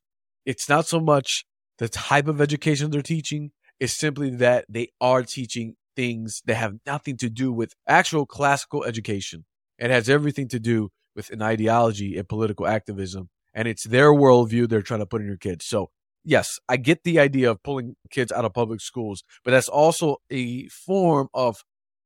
it's 0.47 0.69
not 0.69 0.87
so 0.87 1.01
much 1.01 1.45
the 1.77 1.89
type 1.89 2.27
of 2.27 2.39
education 2.39 2.89
they're 2.89 3.01
teaching, 3.01 3.51
it's 3.79 3.97
simply 3.97 4.29
that 4.31 4.65
they 4.69 4.89
are 4.99 5.23
teaching 5.23 5.75
things 5.95 6.41
that 6.45 6.55
have 6.55 6.75
nothing 6.85 7.17
to 7.17 7.29
do 7.29 7.51
with 7.51 7.73
actual 7.87 8.25
classical 8.25 8.83
education. 8.83 9.45
It 9.77 9.91
has 9.91 10.09
everything 10.09 10.47
to 10.49 10.59
do 10.59 10.89
with 11.15 11.29
an 11.31 11.41
ideology 11.41 12.17
and 12.17 12.27
political 12.27 12.67
activism. 12.67 13.29
And 13.53 13.67
it's 13.67 13.85
their 13.85 14.11
worldview 14.11 14.69
they're 14.69 14.81
trying 14.81 14.99
to 14.99 15.05
put 15.05 15.21
in 15.21 15.27
your 15.27 15.37
kids. 15.37 15.65
So, 15.65 15.89
yes, 16.23 16.59
I 16.69 16.77
get 16.77 17.03
the 17.03 17.19
idea 17.19 17.49
of 17.49 17.63
pulling 17.63 17.95
kids 18.11 18.31
out 18.31 18.45
of 18.45 18.53
public 18.53 18.81
schools, 18.81 19.23
but 19.43 19.51
that's 19.51 19.69
also 19.69 20.17
a 20.29 20.67
form 20.67 21.27
of 21.33 21.57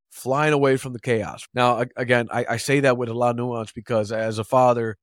flying 0.10 0.54
away 0.54 0.78
from 0.78 0.94
the 0.94 1.00
chaos. 1.00 1.46
Now, 1.54 1.84
again, 1.96 2.28
I, 2.32 2.46
I 2.52 2.58
say 2.58 2.82
that 2.82 2.98
with 2.98 3.10
a 3.10 3.14
lot 3.14 3.32
of 3.32 3.36
nuance 3.38 3.72
because 3.72 4.12
as 4.12 4.40
a 4.40 4.44
father, 4.44 4.98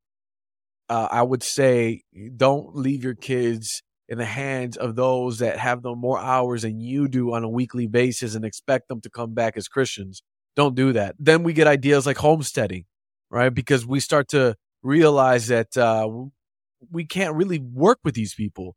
uh, 0.89 1.09
I 1.11 1.23
would 1.23 1.43
say 1.43 2.03
don't 2.37 2.75
leave 2.75 3.05
your 3.05 3.15
kids 3.15 3.83
in 4.09 4.19
the 4.19 4.25
hands 4.25 4.77
of 4.77 4.97
those 4.97 5.38
that 5.38 5.59
have 5.59 5.85
no 5.85 5.95
more 5.95 6.19
hours 6.19 6.62
than 6.62 6.81
you 6.81 7.09
do 7.09 7.35
on 7.35 7.45
a 7.45 7.49
weekly 7.49 7.87
basis 7.87 8.35
and 8.35 8.45
expect 8.45 8.88
them 8.88 9.00
to 9.03 9.11
come 9.11 9.35
back 9.35 9.57
as 9.57 9.69
Christians. 9.69 10.23
Don't 10.57 10.75
do 10.75 10.93
that. 10.95 11.15
Then 11.19 11.43
we 11.43 11.53
get 11.53 11.67
ideas 11.67 12.07
like 12.07 12.17
homesteading, 12.17 12.87
right? 13.31 13.50
Because 13.50 13.87
we 13.87 14.00
start 14.00 14.29
to 14.29 14.57
realize 14.83 15.49
that 15.49 15.77
uh, 15.77 16.09
we 16.91 17.05
can't 17.05 17.35
really 17.35 17.59
work 17.59 17.99
with 18.03 18.15
these 18.15 18.35
people. 18.35 18.77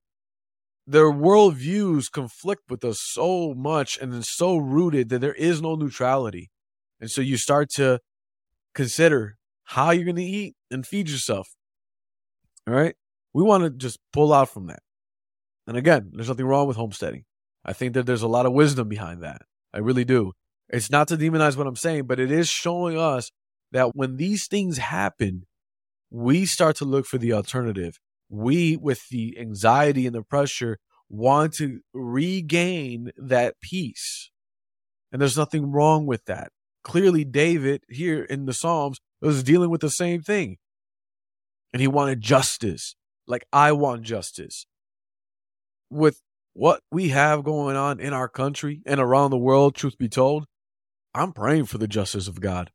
Their 0.85 1.11
worldviews 1.11 2.11
conflict 2.11 2.63
with 2.69 2.83
us 2.83 2.99
so 3.01 3.53
much 3.53 3.97
and 4.01 4.13
it's 4.13 4.35
so 4.35 4.57
rooted 4.57 5.09
that 5.09 5.21
there 5.21 5.33
is 5.33 5.61
no 5.61 5.75
neutrality. 5.75 6.49
And 6.99 7.09
so 7.09 7.21
you 7.21 7.37
start 7.37 7.69
to 7.75 8.01
consider 8.75 9.37
how 9.63 9.91
you're 9.91 10.05
going 10.05 10.15
to 10.17 10.23
eat 10.23 10.55
and 10.69 10.85
feed 10.85 11.09
yourself. 11.09 11.47
All 12.67 12.73
right. 12.73 12.95
We 13.33 13.43
want 13.43 13.63
to 13.63 13.69
just 13.69 13.99
pull 14.11 14.33
out 14.33 14.49
from 14.49 14.67
that. 14.67 14.81
And 15.67 15.77
again, 15.77 16.11
there's 16.13 16.29
nothing 16.29 16.45
wrong 16.45 16.67
with 16.67 16.77
homesteading. 16.77 17.25
I 17.63 17.73
think 17.73 17.93
that 17.93 18.05
there's 18.05 18.23
a 18.23 18.27
lot 18.27 18.45
of 18.45 18.53
wisdom 18.53 18.87
behind 18.87 19.21
that. 19.23 19.43
I 19.73 19.79
really 19.79 20.05
do. 20.05 20.33
It's 20.69 20.89
not 20.89 21.07
to 21.09 21.17
demonize 21.17 21.57
what 21.57 21.67
I'm 21.67 21.75
saying, 21.75 22.05
but 22.05 22.19
it 22.19 22.31
is 22.31 22.49
showing 22.49 22.97
us 22.97 23.31
that 23.71 23.95
when 23.95 24.17
these 24.17 24.47
things 24.47 24.77
happen, 24.77 25.45
we 26.09 26.45
start 26.45 26.75
to 26.77 26.85
look 26.85 27.05
for 27.05 27.17
the 27.17 27.33
alternative. 27.33 27.99
We, 28.29 28.77
with 28.77 29.09
the 29.09 29.37
anxiety 29.37 30.05
and 30.05 30.15
the 30.15 30.23
pressure, 30.23 30.77
want 31.09 31.53
to 31.55 31.81
regain 31.93 33.11
that 33.17 33.55
peace. 33.61 34.31
And 35.11 35.21
there's 35.21 35.37
nothing 35.37 35.71
wrong 35.71 36.05
with 36.05 36.25
that. 36.25 36.51
Clearly, 36.83 37.25
David 37.25 37.83
here 37.89 38.23
in 38.23 38.45
the 38.45 38.53
Psalms 38.53 38.99
was 39.21 39.43
dealing 39.43 39.69
with 39.69 39.81
the 39.81 39.89
same 39.89 40.21
thing. 40.21 40.57
And 41.73 41.81
he 41.81 41.87
wanted 41.87 42.21
justice, 42.21 42.95
like 43.27 43.45
I 43.53 43.71
want 43.73 44.03
justice 44.03 44.65
with 45.91 46.21
what 46.53 46.81
we 46.91 47.09
have 47.09 47.43
going 47.43 47.75
on 47.75 47.99
in 47.99 48.13
our 48.13 48.27
country 48.27 48.81
and 48.85 48.99
around 48.99 49.31
the 49.31 49.37
world, 49.37 49.75
truth 49.75 49.97
be 49.97 50.09
told, 50.09 50.45
I'm 51.13 51.33
praying 51.33 51.65
for 51.65 51.77
the 51.77 51.87
justice 51.87 52.27
of 52.27 52.41
God 52.41 52.71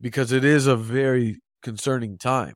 because 0.00 0.32
it 0.32 0.44
is 0.44 0.66
a 0.66 0.76
very 0.76 1.40
concerning 1.62 2.16
time. 2.18 2.54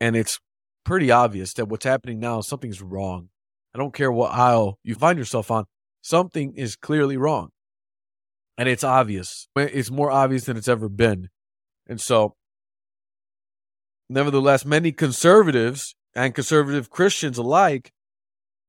And 0.00 0.16
it's 0.16 0.38
pretty 0.84 1.10
obvious 1.10 1.52
that 1.54 1.66
what's 1.66 1.84
happening 1.84 2.20
now, 2.20 2.40
something's 2.40 2.80
wrong. 2.80 3.30
I 3.74 3.78
don't 3.78 3.94
care 3.94 4.12
what 4.12 4.32
aisle 4.32 4.78
you 4.82 4.94
find 4.94 5.18
yourself 5.18 5.50
on, 5.50 5.64
something 6.00 6.54
is 6.54 6.76
clearly 6.76 7.16
wrong. 7.16 7.50
And 8.56 8.68
it's 8.68 8.84
obvious. 8.84 9.48
It's 9.54 9.90
more 9.90 10.10
obvious 10.10 10.44
than 10.44 10.56
it's 10.56 10.68
ever 10.68 10.88
been. 10.88 11.28
And 11.86 12.00
so, 12.00 12.34
nevertheless, 14.08 14.64
many 14.64 14.90
conservatives 14.90 15.94
and 16.24 16.34
conservative 16.34 16.90
Christians 16.90 17.38
alike, 17.38 17.92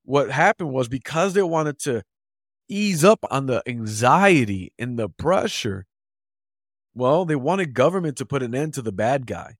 what 0.05 0.29
happened 0.29 0.71
was 0.71 0.87
because 0.87 1.33
they 1.33 1.41
wanted 1.41 1.79
to 1.79 2.03
ease 2.67 3.03
up 3.03 3.25
on 3.31 3.47
the 3.47 3.63
anxiety 3.67 4.71
and 4.77 4.99
the 4.99 5.09
pressure, 5.09 5.87
well, 6.93 7.25
they 7.25 7.35
wanted 7.35 7.73
government 7.73 8.17
to 8.17 8.25
put 8.25 8.43
an 8.43 8.53
end 8.53 8.75
to 8.75 8.83
the 8.83 8.91
bad 8.91 9.25
guy, 9.25 9.55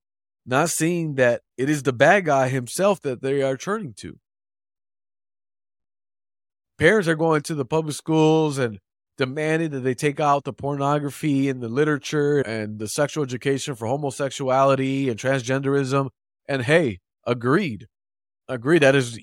not 0.45 0.69
seeing 0.69 1.15
that 1.15 1.41
it 1.58 1.67
is 1.67 1.82
the 1.82 1.93
bad 1.93 2.25
guy 2.25 2.49
himself 2.49 3.02
that 3.02 3.23
they 3.23 3.41
are 3.41 3.58
turning 3.58 3.93
to. 3.93 4.19
Parents 6.78 7.08
are 7.08 7.15
going 7.15 7.41
to 7.41 7.56
the 7.56 7.65
public 7.65 7.95
schools 7.95 8.60
and 8.60 8.80
demanding 9.17 9.71
that 9.71 9.80
they 9.80 9.95
take 9.95 10.19
out 10.19 10.43
the 10.43 10.54
pornography 10.54 11.49
and 11.49 11.60
the 11.60 11.67
literature 11.67 12.39
and 12.39 12.78
the 12.78 12.88
sexual 12.88 13.23
education 13.23 13.73
for 13.73 13.88
homosexuality 13.88 15.10
and 15.10 15.19
transgenderism. 15.19 16.10
And 16.47 16.62
hey, 16.62 16.99
Agreed. 17.29 17.85
Agreed. 18.47 18.81
That 18.81 18.95
is 18.95 19.19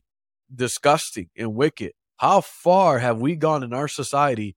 disgusting 0.54 1.28
and 1.36 1.56
wicked. 1.56 1.90
How 2.18 2.40
far 2.40 3.00
have 3.00 3.18
we 3.18 3.34
gone 3.34 3.64
in 3.64 3.74
our 3.74 3.88
society 3.88 4.54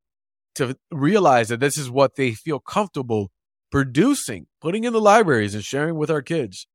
to 0.53 0.77
realize 0.91 1.49
that 1.49 1.59
this 1.59 1.75
is 1.75 1.89
what 1.89 2.15
they 2.15 2.33
feel 2.33 2.59
comfortable 2.59 3.31
producing, 3.71 4.45
putting 4.62 4.83
in 4.83 4.93
the 4.93 5.01
libraries 5.01 5.55
and 5.55 5.63
sharing 5.63 5.95
with 5.95 6.12
our 6.12 6.21
kids? 6.21 6.67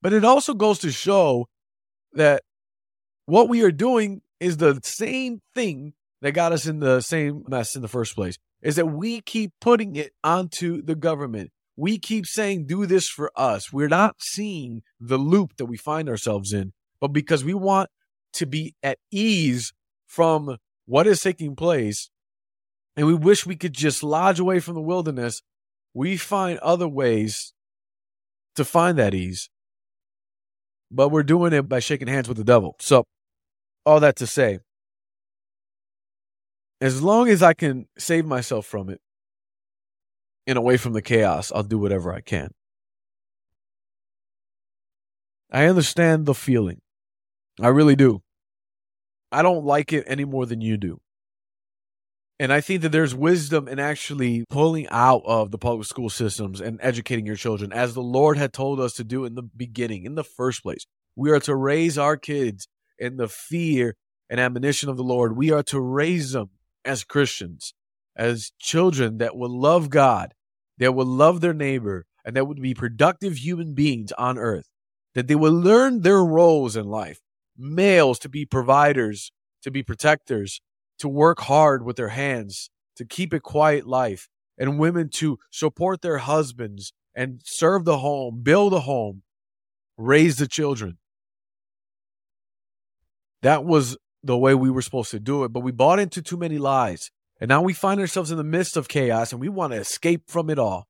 But 0.00 0.14
it 0.14 0.24
also 0.24 0.54
goes 0.54 0.78
to 0.78 0.90
show 0.90 1.48
that 2.14 2.42
what 3.26 3.50
we 3.50 3.62
are 3.62 3.70
doing 3.70 4.22
is 4.40 4.56
the 4.56 4.80
same 4.82 5.42
thing 5.54 5.92
that 6.22 6.32
got 6.32 6.52
us 6.52 6.66
in 6.66 6.80
the 6.80 7.02
same 7.02 7.44
mess 7.46 7.76
in 7.76 7.82
the 7.82 7.88
first 7.88 8.14
place 8.14 8.38
is 8.62 8.76
that 8.76 8.86
we 8.86 9.20
keep 9.20 9.52
putting 9.60 9.96
it 9.96 10.12
onto 10.24 10.80
the 10.80 10.94
government 10.94 11.50
we 11.76 11.98
keep 11.98 12.26
saying, 12.26 12.66
do 12.66 12.86
this 12.86 13.08
for 13.08 13.30
us. 13.34 13.72
We're 13.72 13.88
not 13.88 14.16
seeing 14.18 14.82
the 15.00 15.18
loop 15.18 15.56
that 15.56 15.66
we 15.66 15.76
find 15.76 16.08
ourselves 16.08 16.52
in, 16.52 16.72
but 17.00 17.08
because 17.08 17.44
we 17.44 17.54
want 17.54 17.88
to 18.34 18.46
be 18.46 18.74
at 18.82 18.98
ease 19.10 19.72
from 20.06 20.58
what 20.86 21.06
is 21.06 21.20
taking 21.20 21.56
place, 21.56 22.10
and 22.96 23.06
we 23.06 23.14
wish 23.14 23.46
we 23.46 23.56
could 23.56 23.72
just 23.72 24.02
lodge 24.02 24.38
away 24.38 24.60
from 24.60 24.74
the 24.74 24.80
wilderness, 24.80 25.42
we 25.94 26.16
find 26.16 26.58
other 26.58 26.88
ways 26.88 27.54
to 28.56 28.64
find 28.64 28.98
that 28.98 29.14
ease. 29.14 29.48
But 30.90 31.08
we're 31.08 31.22
doing 31.22 31.54
it 31.54 31.68
by 31.68 31.80
shaking 31.80 32.08
hands 32.08 32.28
with 32.28 32.36
the 32.36 32.44
devil. 32.44 32.76
So, 32.78 33.04
all 33.86 34.00
that 34.00 34.16
to 34.16 34.26
say, 34.26 34.58
as 36.82 37.02
long 37.02 37.28
as 37.28 37.42
I 37.42 37.54
can 37.54 37.86
save 37.96 38.26
myself 38.26 38.66
from 38.66 38.90
it, 38.90 39.00
and 40.46 40.58
away 40.58 40.76
from 40.76 40.92
the 40.92 41.02
chaos, 41.02 41.52
I'll 41.54 41.62
do 41.62 41.78
whatever 41.78 42.12
I 42.12 42.20
can. 42.20 42.50
I 45.50 45.66
understand 45.66 46.26
the 46.26 46.34
feeling. 46.34 46.80
I 47.60 47.68
really 47.68 47.96
do. 47.96 48.22
I 49.30 49.42
don't 49.42 49.64
like 49.64 49.92
it 49.92 50.04
any 50.06 50.24
more 50.24 50.46
than 50.46 50.60
you 50.60 50.76
do. 50.76 51.00
And 52.40 52.52
I 52.52 52.60
think 52.60 52.82
that 52.82 52.90
there's 52.90 53.14
wisdom 53.14 53.68
in 53.68 53.78
actually 53.78 54.44
pulling 54.50 54.88
out 54.88 55.22
of 55.26 55.50
the 55.50 55.58
public 55.58 55.86
school 55.86 56.10
systems 56.10 56.60
and 56.60 56.80
educating 56.82 57.26
your 57.26 57.36
children, 57.36 57.72
as 57.72 57.94
the 57.94 58.02
Lord 58.02 58.36
had 58.36 58.52
told 58.52 58.80
us 58.80 58.94
to 58.94 59.04
do 59.04 59.24
in 59.24 59.34
the 59.34 59.42
beginning, 59.42 60.04
in 60.04 60.16
the 60.16 60.24
first 60.24 60.62
place. 60.62 60.84
We 61.14 61.30
are 61.30 61.40
to 61.40 61.54
raise 61.54 61.98
our 61.98 62.16
kids 62.16 62.66
in 62.98 63.16
the 63.16 63.28
fear 63.28 63.94
and 64.28 64.40
admonition 64.40 64.88
of 64.88 64.96
the 64.96 65.04
Lord. 65.04 65.36
We 65.36 65.52
are 65.52 65.62
to 65.64 65.80
raise 65.80 66.32
them 66.32 66.50
as 66.84 67.04
Christians 67.04 67.74
as 68.16 68.52
children 68.58 69.18
that 69.18 69.36
will 69.36 69.60
love 69.60 69.90
God, 69.90 70.34
that 70.78 70.92
will 70.92 71.06
love 71.06 71.40
their 71.40 71.54
neighbor, 71.54 72.06
and 72.24 72.36
that 72.36 72.46
would 72.46 72.60
be 72.60 72.74
productive 72.74 73.38
human 73.38 73.74
beings 73.74 74.12
on 74.12 74.38
earth, 74.38 74.68
that 75.14 75.26
they 75.28 75.34
will 75.34 75.52
learn 75.52 76.00
their 76.00 76.24
roles 76.24 76.76
in 76.76 76.86
life. 76.86 77.20
Males 77.56 78.18
to 78.20 78.28
be 78.28 78.44
providers, 78.44 79.32
to 79.62 79.70
be 79.70 79.82
protectors, 79.82 80.60
to 80.98 81.08
work 81.08 81.40
hard 81.40 81.84
with 81.84 81.96
their 81.96 82.08
hands, 82.08 82.70
to 82.96 83.04
keep 83.04 83.32
a 83.32 83.40
quiet 83.40 83.86
life, 83.86 84.28
and 84.58 84.78
women 84.78 85.08
to 85.08 85.38
support 85.50 86.02
their 86.02 86.18
husbands 86.18 86.92
and 87.14 87.40
serve 87.44 87.84
the 87.84 87.98
home, 87.98 88.40
build 88.42 88.72
a 88.72 88.80
home, 88.80 89.22
raise 89.96 90.36
the 90.36 90.46
children. 90.46 90.98
That 93.42 93.64
was 93.64 93.96
the 94.22 94.38
way 94.38 94.54
we 94.54 94.70
were 94.70 94.82
supposed 94.82 95.10
to 95.10 95.20
do 95.20 95.44
it, 95.44 95.52
but 95.52 95.60
we 95.60 95.72
bought 95.72 95.98
into 95.98 96.22
too 96.22 96.36
many 96.36 96.58
lies. 96.58 97.10
And 97.42 97.48
now 97.48 97.60
we 97.60 97.72
find 97.72 98.00
ourselves 98.00 98.30
in 98.30 98.36
the 98.36 98.44
midst 98.44 98.76
of 98.76 98.86
chaos 98.86 99.32
and 99.32 99.40
we 99.40 99.48
want 99.48 99.72
to 99.72 99.80
escape 99.80 100.30
from 100.30 100.48
it 100.48 100.60
all. 100.60 100.86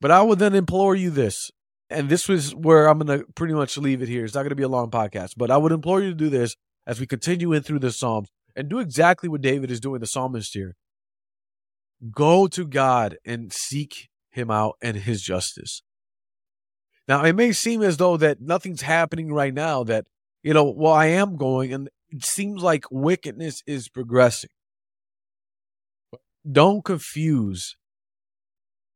But 0.00 0.10
I 0.10 0.20
would 0.20 0.40
then 0.40 0.52
implore 0.52 0.96
you 0.96 1.10
this, 1.10 1.52
and 1.88 2.08
this 2.08 2.28
was 2.28 2.56
where 2.56 2.88
I'm 2.88 2.98
going 2.98 3.20
to 3.20 3.24
pretty 3.34 3.54
much 3.54 3.78
leave 3.78 4.02
it 4.02 4.08
here. 4.08 4.24
It's 4.24 4.34
not 4.34 4.40
going 4.40 4.48
to 4.48 4.56
be 4.56 4.64
a 4.64 4.68
long 4.68 4.90
podcast, 4.90 5.34
but 5.36 5.52
I 5.52 5.58
would 5.58 5.70
implore 5.70 6.02
you 6.02 6.10
to 6.10 6.16
do 6.16 6.28
this 6.28 6.56
as 6.88 6.98
we 6.98 7.06
continue 7.06 7.52
in 7.52 7.62
through 7.62 7.78
the 7.78 7.92
Psalms 7.92 8.30
and 8.56 8.68
do 8.68 8.80
exactly 8.80 9.28
what 9.28 9.42
David 9.42 9.70
is 9.70 9.78
doing, 9.78 10.00
the 10.00 10.08
psalmist 10.08 10.52
here. 10.54 10.74
Go 12.10 12.48
to 12.48 12.66
God 12.66 13.16
and 13.24 13.52
seek 13.52 14.08
him 14.32 14.50
out 14.50 14.74
and 14.82 14.96
his 14.96 15.22
justice. 15.22 15.82
Now, 17.06 17.22
it 17.24 17.34
may 17.34 17.52
seem 17.52 17.80
as 17.80 17.98
though 17.98 18.16
that 18.16 18.40
nothing's 18.40 18.82
happening 18.82 19.32
right 19.32 19.54
now, 19.54 19.84
that, 19.84 20.06
you 20.42 20.52
know, 20.52 20.64
well, 20.64 20.94
I 20.94 21.06
am 21.06 21.36
going 21.36 21.72
and 21.72 21.88
it 22.10 22.24
seems 22.24 22.62
like 22.62 22.84
wickedness 22.90 23.62
is 23.66 23.88
progressing. 23.88 24.50
Don't 26.50 26.84
confuse 26.84 27.76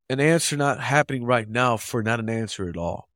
an 0.09 0.20
answer 0.20 0.57
not 0.57 0.81
happening 0.81 1.25
right 1.25 1.48
now 1.48 1.77
for 1.77 2.03
not 2.03 2.20
an 2.20 2.29
answer 2.29 2.68
at 2.68 2.77
all. 2.77 3.09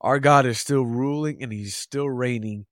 Our 0.00 0.18
God 0.18 0.46
is 0.46 0.58
still 0.58 0.84
ruling 0.84 1.42
and 1.42 1.52
he's 1.52 1.76
still 1.76 2.08
reigning 2.08 2.66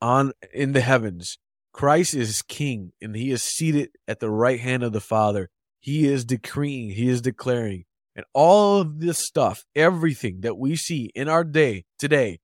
on 0.00 0.32
in 0.52 0.72
the 0.72 0.80
heavens. 0.80 1.38
Christ 1.72 2.14
is 2.14 2.42
king 2.42 2.92
and 3.00 3.14
he 3.14 3.30
is 3.30 3.42
seated 3.42 3.90
at 4.06 4.20
the 4.20 4.30
right 4.30 4.60
hand 4.60 4.82
of 4.82 4.92
the 4.92 5.00
Father. 5.00 5.48
He 5.80 6.06
is 6.06 6.24
decreeing, 6.24 6.90
he 6.90 7.08
is 7.08 7.22
declaring. 7.22 7.84
And 8.16 8.26
all 8.34 8.80
of 8.80 9.00
this 9.00 9.18
stuff, 9.18 9.64
everything 9.76 10.40
that 10.40 10.58
we 10.58 10.76
see 10.76 11.10
in 11.14 11.28
our 11.28 11.44
day 11.44 11.84
today, 11.98 12.40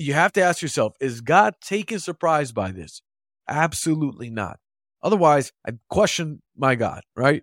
you 0.00 0.14
have 0.14 0.32
to 0.32 0.42
ask 0.42 0.62
yourself, 0.62 0.94
is 1.00 1.20
God 1.20 1.54
taken 1.60 1.98
surprised 1.98 2.54
by 2.54 2.72
this? 2.72 3.02
Absolutely 3.48 4.30
not. 4.30 4.58
Otherwise, 5.02 5.52
I'd 5.66 5.78
question 5.88 6.42
my 6.56 6.74
God, 6.74 7.02
right? 7.16 7.42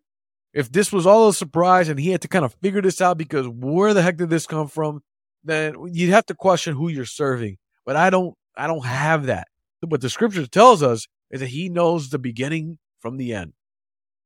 If 0.53 0.71
this 0.71 0.91
was 0.91 1.05
all 1.05 1.29
a 1.29 1.33
surprise 1.33 1.89
and 1.89 1.99
he 1.99 2.09
had 2.09 2.21
to 2.21 2.27
kind 2.27 2.45
of 2.45 2.55
figure 2.61 2.81
this 2.81 3.01
out 3.01 3.17
because 3.17 3.47
where 3.47 3.93
the 3.93 4.01
heck 4.01 4.17
did 4.17 4.29
this 4.29 4.47
come 4.47 4.67
from? 4.67 5.01
Then 5.43 5.75
you'd 5.91 6.11
have 6.11 6.25
to 6.27 6.33
question 6.33 6.75
who 6.75 6.89
you're 6.89 7.05
serving. 7.05 7.57
But 7.85 7.95
I 7.95 8.09
don't 8.09 8.35
I 8.55 8.65
don't 8.65 8.85
have 8.85 9.27
that. 9.27 9.47
What 9.81 10.01
the 10.01 10.09
scripture 10.09 10.47
tells 10.47 10.81
us 10.81 11.07
is 11.29 11.41
that 11.41 11.49
he 11.49 11.69
knows 11.69 12.09
the 12.09 12.19
beginning 12.19 12.79
from 12.99 13.17
the 13.17 13.33
end. 13.33 13.53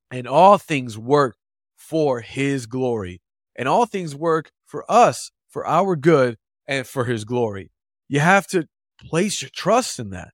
And 0.10 0.28
all 0.28 0.58
things 0.58 0.98
work 0.98 1.36
for 1.76 2.22
his 2.22 2.66
glory. 2.66 3.22
And 3.56 3.68
all 3.68 3.86
things 3.86 4.16
work 4.16 4.52
for 4.66 4.90
us, 4.90 5.32
for 5.50 5.68
our 5.68 5.98
good, 5.98 6.38
and 6.66 6.88
for 6.88 7.06
his 7.06 7.26
glory. 7.26 7.72
You 8.12 8.20
have 8.20 8.46
to 8.48 8.68
place 9.00 9.42
your 9.42 9.52
trust 9.56 9.98
in 9.98 10.10
that. 10.10 10.34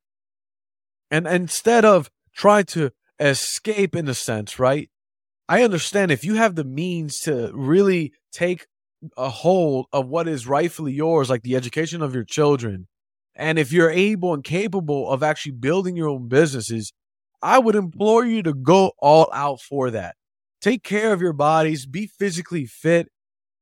And 1.11 1.27
instead 1.27 1.85
of 1.85 2.09
trying 2.35 2.65
to 2.65 2.89
escape 3.19 3.95
in 3.95 4.07
a 4.07 4.15
sense, 4.15 4.57
right? 4.57 4.89
I 5.47 5.61
understand 5.61 6.09
if 6.09 6.25
you 6.25 6.33
have 6.33 6.55
the 6.55 6.63
means 6.63 7.19
to 7.19 7.51
really 7.53 8.13
take 8.31 8.65
a 9.15 9.29
hold 9.29 9.85
of 9.93 10.07
what 10.07 10.27
is 10.27 10.47
rightfully 10.47 10.93
yours, 10.93 11.29
like 11.29 11.43
the 11.43 11.55
education 11.55 12.01
of 12.01 12.15
your 12.15 12.23
children, 12.23 12.87
and 13.35 13.59
if 13.59 13.71
you're 13.71 13.91
able 13.91 14.33
and 14.33 14.43
capable 14.43 15.11
of 15.11 15.21
actually 15.21 15.51
building 15.51 15.95
your 15.95 16.09
own 16.09 16.27
businesses, 16.27 16.93
I 17.43 17.59
would 17.59 17.75
implore 17.75 18.25
you 18.25 18.41
to 18.41 18.55
go 18.55 18.93
all 18.97 19.29
out 19.31 19.61
for 19.61 19.91
that. 19.91 20.15
Take 20.61 20.81
care 20.81 21.13
of 21.13 21.21
your 21.21 21.33
bodies, 21.33 21.85
be 21.85 22.07
physically 22.07 22.65
fit, 22.65 23.09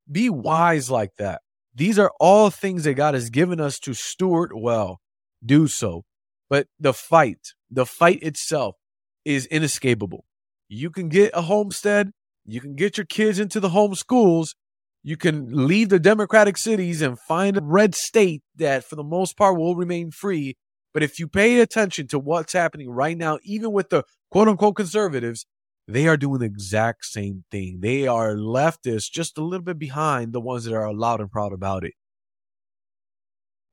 be 0.10 0.30
wise 0.30 0.90
like 0.90 1.16
that. 1.18 1.42
These 1.76 2.00
are 2.00 2.12
all 2.22 2.50
things 2.50 2.86
that 2.86 2.94
God 2.94 3.14
has 3.14 3.30
given 3.30 3.60
us 3.60 3.80
to 3.80 3.94
steward 3.94 4.52
well. 4.56 5.02
Do 5.46 5.68
so. 5.68 6.06
But 6.50 6.68
the 6.80 6.94
fight, 6.94 7.54
the 7.70 7.86
fight 7.86 8.24
itself 8.24 8.78
is 9.26 9.46
inescapable. 9.48 10.24
You 10.70 10.90
can 10.90 11.10
get 11.10 11.32
a 11.34 11.42
homestead, 11.42 12.12
you 12.46 12.62
can 12.62 12.76
get 12.76 12.98
your 12.98 13.06
kids 13.06 13.40
into 13.40 13.60
the 13.60 13.70
home 13.70 13.94
schools, 13.94 14.56
you 15.04 15.18
can 15.18 15.68
leave 15.68 15.90
the 15.90 16.00
democratic 16.00 16.58
cities 16.58 17.02
and 17.02 17.20
find 17.20 17.58
a 17.58 17.62
red 17.62 17.94
state 17.94 18.42
that, 18.56 18.84
for 18.84 18.96
the 18.96 19.04
most 19.04 19.38
part, 19.38 19.58
will 19.58 19.76
remain 19.76 20.12
free. 20.12 20.56
But 20.94 21.04
if 21.04 21.20
you 21.20 21.28
pay 21.28 21.60
attention 21.60 22.08
to 22.08 22.20
what's 22.20 22.54
happening 22.54 22.90
right 22.90 23.18
now, 23.18 23.38
even 23.44 23.72
with 23.72 23.90
the 23.90 24.04
quote 24.32 24.48
unquote 24.48 24.78
conservatives, 24.78 25.46
they 25.88 26.08
are 26.08 26.18
doing 26.18 26.40
the 26.40 26.46
exact 26.46 27.06
same 27.06 27.44
thing. 27.52 27.80
They 27.82 28.08
are 28.08 28.36
leftists, 28.36 29.12
just 29.12 29.38
a 29.38 29.44
little 29.44 29.64
bit 29.64 29.78
behind 29.78 30.34
the 30.34 30.42
ones 30.42 30.64
that 30.66 30.74
are 30.74 30.94
loud 30.94 31.22
and 31.22 31.32
proud 31.32 31.54
about 31.54 31.84
it. 31.84 31.94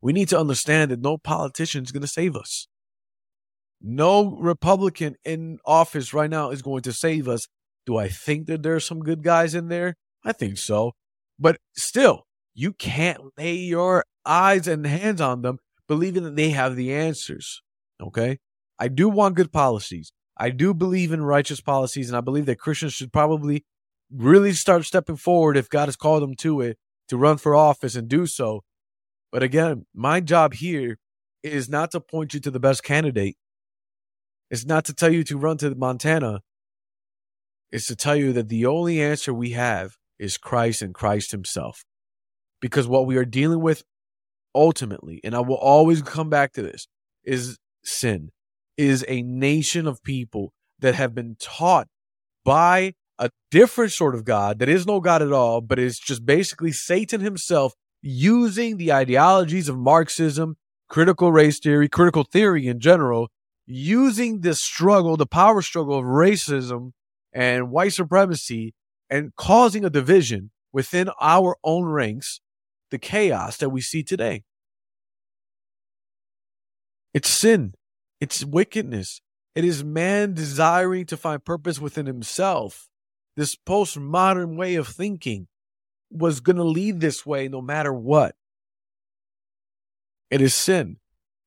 We 0.00 0.12
need 0.12 0.28
to 0.28 0.38
understand 0.38 0.90
that 0.90 1.00
no 1.00 1.16
politician 1.16 1.84
is 1.84 1.92
going 1.92 2.02
to 2.02 2.08
save 2.08 2.36
us. 2.36 2.66
No 3.80 4.36
Republican 4.36 5.16
in 5.24 5.58
office 5.64 6.12
right 6.12 6.30
now 6.30 6.50
is 6.50 6.62
going 6.62 6.82
to 6.82 6.92
save 6.92 7.28
us. 7.28 7.46
Do 7.86 7.96
I 7.96 8.08
think 8.08 8.46
that 8.46 8.62
there 8.62 8.74
are 8.74 8.80
some 8.80 9.00
good 9.00 9.22
guys 9.22 9.54
in 9.54 9.68
there? 9.68 9.94
I 10.24 10.32
think 10.32 10.58
so. 10.58 10.92
But 11.38 11.58
still, 11.76 12.24
you 12.54 12.72
can't 12.72 13.20
lay 13.38 13.54
your 13.54 14.04
eyes 14.24 14.68
and 14.68 14.86
hands 14.86 15.20
on 15.20 15.42
them 15.42 15.58
believing 15.88 16.22
that 16.24 16.36
they 16.36 16.50
have 16.50 16.76
the 16.76 16.92
answers. 16.92 17.62
Okay? 18.00 18.38
I 18.78 18.88
do 18.88 19.08
want 19.08 19.36
good 19.36 19.52
policies. 19.52 20.12
I 20.42 20.50
do 20.50 20.74
believe 20.74 21.12
in 21.12 21.22
righteous 21.22 21.60
policies, 21.60 22.10
and 22.10 22.16
I 22.16 22.20
believe 22.20 22.46
that 22.46 22.58
Christians 22.58 22.94
should 22.94 23.12
probably 23.12 23.64
really 24.10 24.52
start 24.54 24.84
stepping 24.84 25.14
forward 25.14 25.56
if 25.56 25.68
God 25.68 25.86
has 25.86 25.94
called 25.94 26.20
them 26.20 26.34
to 26.38 26.60
it 26.60 26.78
to 27.06 27.16
run 27.16 27.36
for 27.36 27.54
office 27.54 27.94
and 27.94 28.08
do 28.08 28.26
so. 28.26 28.64
But 29.30 29.44
again, 29.44 29.86
my 29.94 30.18
job 30.18 30.54
here 30.54 30.98
is 31.44 31.68
not 31.68 31.92
to 31.92 32.00
point 32.00 32.34
you 32.34 32.40
to 32.40 32.50
the 32.50 32.58
best 32.58 32.82
candidate. 32.82 33.36
It's 34.50 34.66
not 34.66 34.84
to 34.86 34.92
tell 34.92 35.12
you 35.12 35.22
to 35.22 35.38
run 35.38 35.58
to 35.58 35.76
Montana. 35.76 36.40
It's 37.70 37.86
to 37.86 37.94
tell 37.94 38.16
you 38.16 38.32
that 38.32 38.48
the 38.48 38.66
only 38.66 39.00
answer 39.00 39.32
we 39.32 39.50
have 39.50 39.92
is 40.18 40.38
Christ 40.38 40.82
and 40.82 40.92
Christ 40.92 41.30
Himself. 41.30 41.84
Because 42.60 42.88
what 42.88 43.06
we 43.06 43.16
are 43.16 43.24
dealing 43.24 43.60
with 43.60 43.84
ultimately, 44.56 45.20
and 45.22 45.36
I 45.36 45.40
will 45.40 45.54
always 45.54 46.02
come 46.02 46.30
back 46.30 46.52
to 46.54 46.62
this, 46.62 46.88
is 47.22 47.60
sin, 47.84 48.32
is 48.76 49.04
a 49.08 49.22
nation 49.22 49.86
of 49.86 50.02
people 50.02 50.52
that 50.78 50.94
have 50.94 51.14
been 51.14 51.36
taught 51.38 51.88
by 52.44 52.94
a 53.18 53.30
different 53.50 53.92
sort 53.92 54.14
of 54.14 54.24
God 54.24 54.58
that 54.58 54.68
is 54.68 54.86
no 54.86 55.00
God 55.00 55.22
at 55.22 55.32
all, 55.32 55.60
but 55.60 55.78
is 55.78 55.98
just 55.98 56.26
basically 56.26 56.72
Satan 56.72 57.20
himself 57.20 57.74
using 58.00 58.76
the 58.76 58.92
ideologies 58.92 59.68
of 59.68 59.78
Marxism, 59.78 60.56
critical 60.88 61.30
race 61.30 61.60
theory, 61.60 61.88
critical 61.88 62.24
theory 62.24 62.66
in 62.66 62.80
general, 62.80 63.28
using 63.66 64.40
this 64.40 64.60
struggle, 64.62 65.16
the 65.16 65.26
power 65.26 65.62
struggle 65.62 65.98
of 65.98 66.04
racism 66.04 66.92
and 67.32 67.70
white 67.70 67.92
supremacy 67.92 68.74
and 69.08 69.34
causing 69.36 69.84
a 69.84 69.90
division 69.90 70.50
within 70.72 71.10
our 71.20 71.56
own 71.62 71.84
ranks, 71.84 72.40
the 72.90 72.98
chaos 72.98 73.56
that 73.58 73.70
we 73.70 73.80
see 73.80 74.02
today. 74.02 74.42
It's 77.14 77.28
sin, 77.28 77.74
it's 78.22 78.44
wickedness, 78.44 79.20
it 79.56 79.64
is 79.64 79.82
man 79.82 80.32
desiring 80.32 81.04
to 81.06 81.16
find 81.16 81.44
purpose 81.44 81.80
within 81.80 82.06
himself. 82.06 82.88
This 83.36 83.56
postmodern 83.56 84.56
way 84.56 84.76
of 84.76 84.86
thinking 84.86 85.48
was 86.08 86.38
going 86.38 86.54
to 86.54 86.62
lead 86.62 87.00
this 87.00 87.26
way 87.26 87.48
no 87.48 87.60
matter 87.60 87.92
what. 87.92 88.36
It 90.30 90.40
is 90.40 90.54
sin. 90.54 90.98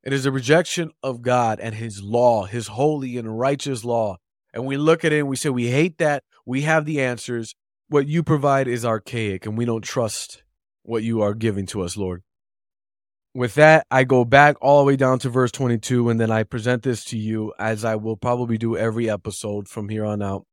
It 0.03 0.11
is 0.11 0.25
a 0.25 0.33
rejection 0.33 0.91
of 1.01 1.21
God 1.21 1.61
and 1.61 1.75
His 1.75 2.03
law, 2.03 2.43
His 2.43 2.67
holy 2.67 3.17
and 3.17 3.39
righteous 3.39 3.85
law. 3.85 4.17
And 4.53 4.65
we 4.65 4.75
look 4.75 5.05
at 5.05 5.13
it 5.13 5.19
and 5.19 5.29
we 5.29 5.37
say, 5.37 5.47
we 5.47 5.67
hate 5.67 5.97
that. 5.99 6.25
We 6.45 6.63
have 6.63 6.83
the 6.83 6.99
answers. 6.99 7.55
What 7.87 8.07
you 8.07 8.21
provide 8.21 8.67
is 8.67 8.83
archaic, 8.83 9.45
and 9.45 9.57
we 9.57 9.63
don't 9.63 9.81
trust 9.81 10.43
what 10.83 11.03
you 11.03 11.21
are 11.21 11.35
giving 11.35 11.67
to 11.67 11.83
us, 11.83 11.95
Lord. 11.95 12.23
With 13.35 13.55
that, 13.55 13.85
I 13.91 14.05
go 14.05 14.23
back 14.23 14.55
all 14.61 14.79
the 14.79 14.85
way 14.87 14.95
down 14.95 15.19
to 15.19 15.29
verse 15.29 15.51
22, 15.51 16.09
and 16.09 16.17
then 16.21 16.31
I 16.31 16.43
present 16.43 16.83
this 16.83 17.03
to 17.05 17.17
you 17.17 17.53
as 17.59 17.83
I 17.83 17.97
will 17.97 18.15
probably 18.15 18.57
do 18.57 18.77
every 18.77 19.09
episode 19.09 19.67
from 19.67 19.89
here 19.89 20.05
on 20.05 20.21
out. 20.21 20.45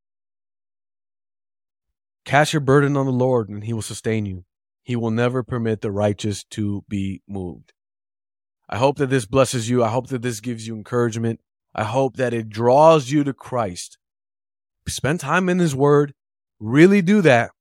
Cast 2.24 2.52
your 2.52 2.58
burden 2.58 2.96
on 2.96 3.06
the 3.06 3.12
Lord, 3.12 3.48
and 3.48 3.62
he 3.62 3.72
will 3.72 3.82
sustain 3.82 4.26
you. 4.26 4.44
He 4.82 4.96
will 4.96 5.12
never 5.12 5.44
permit 5.44 5.80
the 5.80 5.92
righteous 5.92 6.42
to 6.50 6.82
be 6.88 7.22
moved. 7.28 7.72
I 8.68 8.78
hope 8.78 8.98
that 8.98 9.10
this 9.10 9.26
blesses 9.26 9.70
you. 9.70 9.84
I 9.84 9.88
hope 9.88 10.08
that 10.08 10.22
this 10.22 10.40
gives 10.40 10.66
you 10.66 10.74
encouragement. 10.74 11.38
I 11.72 11.84
hope 11.84 12.16
that 12.16 12.34
it 12.34 12.48
draws 12.48 13.12
you 13.12 13.22
to 13.22 13.32
Christ. 13.32 13.96
Spend 14.88 15.20
time 15.20 15.48
in 15.48 15.60
His 15.60 15.76
Word. 15.76 16.14
Really 16.58 17.00
do 17.00 17.20
that. 17.20 17.52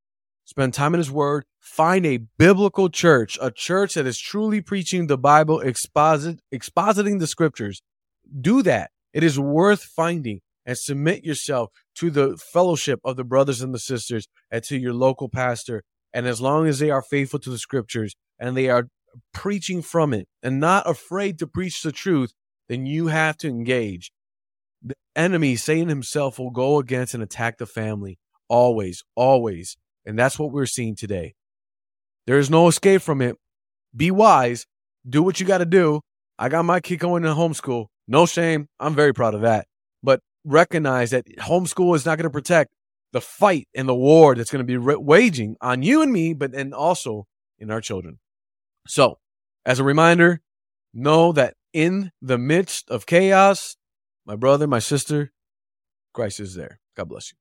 Spend 0.46 0.74
time 0.74 0.94
in 0.94 1.00
His 1.00 1.12
Word. 1.12 1.46
Find 1.60 2.06
a 2.06 2.20
biblical 2.38 2.90
church, 2.90 3.38
a 3.42 3.52
church 3.52 3.94
that 3.94 4.08
is 4.08 4.20
truly 4.20 4.62
preaching 4.62 5.08
the 5.08 5.18
Bible, 5.18 5.60
exposit, 5.60 6.40
expositing 6.54 7.20
the 7.20 7.28
scriptures. 7.28 7.82
Do 8.40 8.62
that. 8.64 8.92
It 9.14 9.24
is 9.24 9.40
worth 9.40 9.84
finding 9.84 10.42
and 10.66 10.78
submit 10.78 11.24
yourself 11.24 11.70
to 11.96 12.10
the 12.10 12.38
fellowship 12.38 13.00
of 13.04 13.16
the 13.16 13.24
brothers 13.24 13.62
and 13.62 13.74
the 13.74 13.80
sisters 13.80 14.28
and 14.50 14.64
to 14.64 14.78
your 14.78 14.94
local 14.94 15.30
pastor. 15.30 15.84
And 16.14 16.28
as 16.28 16.42
long 16.42 16.68
as 16.68 16.80
they 16.80 16.90
are 16.90 17.02
faithful 17.02 17.40
to 17.40 17.50
the 17.50 17.58
scriptures 17.58 18.16
and 18.40 18.56
they 18.56 18.70
are 18.70 18.88
preaching 19.34 19.82
from 19.82 20.14
it 20.14 20.28
and 20.42 20.60
not 20.60 20.90
afraid 20.90 21.40
to 21.40 21.48
preach 21.48 21.82
the 21.82 21.92
truth, 21.92 22.34
then 22.70 22.86
you 22.86 23.08
have 23.08 23.38
to 23.38 23.48
engage. 23.48 24.12
The 24.82 24.96
enemy, 25.16 25.56
Satan 25.56 25.90
himself, 25.90 26.40
will 26.40 26.52
go 26.52 26.80
against 26.80 27.14
and 27.14 27.22
attack 27.22 27.58
the 27.58 27.66
family 27.66 28.18
always, 28.48 29.04
always. 29.16 29.78
And 30.06 30.18
that's 30.18 30.40
what 30.40 30.52
we're 30.52 30.66
seeing 30.66 30.96
today. 30.96 31.36
There 32.28 32.38
is 32.38 32.50
no 32.50 32.68
escape 32.68 33.02
from 33.02 33.22
it. 33.22 33.38
Be 33.96 34.12
wise. 34.12 34.66
Do 35.08 35.24
what 35.24 35.40
you 35.40 35.46
got 35.46 35.60
to 35.60 35.66
do. 35.66 36.02
I 36.38 36.50
got 36.50 36.66
my 36.66 36.80
kid 36.80 36.98
going 36.98 37.24
to 37.24 37.30
homeschool. 37.30 37.88
No 38.08 38.26
shame. 38.26 38.68
I'm 38.80 38.96
very 38.96 39.14
proud 39.14 39.34
of 39.34 39.42
that. 39.42 39.68
But 40.04 40.22
recognize 40.44 41.12
that 41.12 41.26
homeschool 41.38 41.96
is 41.96 42.06
not 42.06 42.18
going 42.18 42.24
to 42.26 42.32
protect 42.32 42.72
the 43.12 43.22
fight 43.22 43.68
and 43.76 43.88
the 43.88 43.96
war 43.96 44.36
that's 44.36 44.52
going 44.52 44.66
to 44.66 44.68
be 44.68 44.78
waging 44.78 45.56
on 45.62 45.84
you 45.84 46.02
and 46.02 46.12
me, 46.12 46.34
but 46.34 46.52
then 46.52 46.74
also 46.74 47.26
in 47.60 47.70
our 47.70 47.82
children. 47.82 48.20
So, 48.88 49.20
as 49.66 49.80
a 49.80 49.84
reminder, 49.84 50.42
know 50.94 51.32
that 51.34 51.56
in 51.74 52.12
the 52.22 52.38
midst 52.38 52.90
of 52.90 53.06
chaos, 53.06 53.76
my 54.26 54.36
brother, 54.36 54.68
my 54.68 54.80
sister, 54.80 55.32
Christ 56.14 56.40
is 56.40 56.56
there. 56.56 56.80
God 56.96 57.10
bless 57.10 57.32
you. 57.32 57.41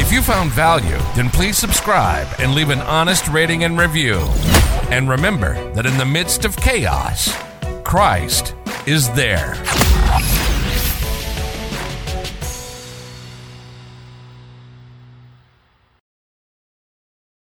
If 0.00 0.10
you 0.10 0.22
found 0.22 0.50
value, 0.50 0.96
then 1.14 1.28
please 1.28 1.58
subscribe 1.58 2.26
and 2.38 2.54
leave 2.54 2.70
an 2.70 2.80
honest 2.80 3.28
rating 3.28 3.64
and 3.64 3.78
review. 3.78 4.16
And 4.90 5.10
remember 5.10 5.72
that 5.74 5.84
in 5.84 5.98
the 5.98 6.06
midst 6.06 6.46
of 6.46 6.56
chaos, 6.56 7.36
Christ 7.84 8.54
is 8.86 9.10
there. 9.10 9.56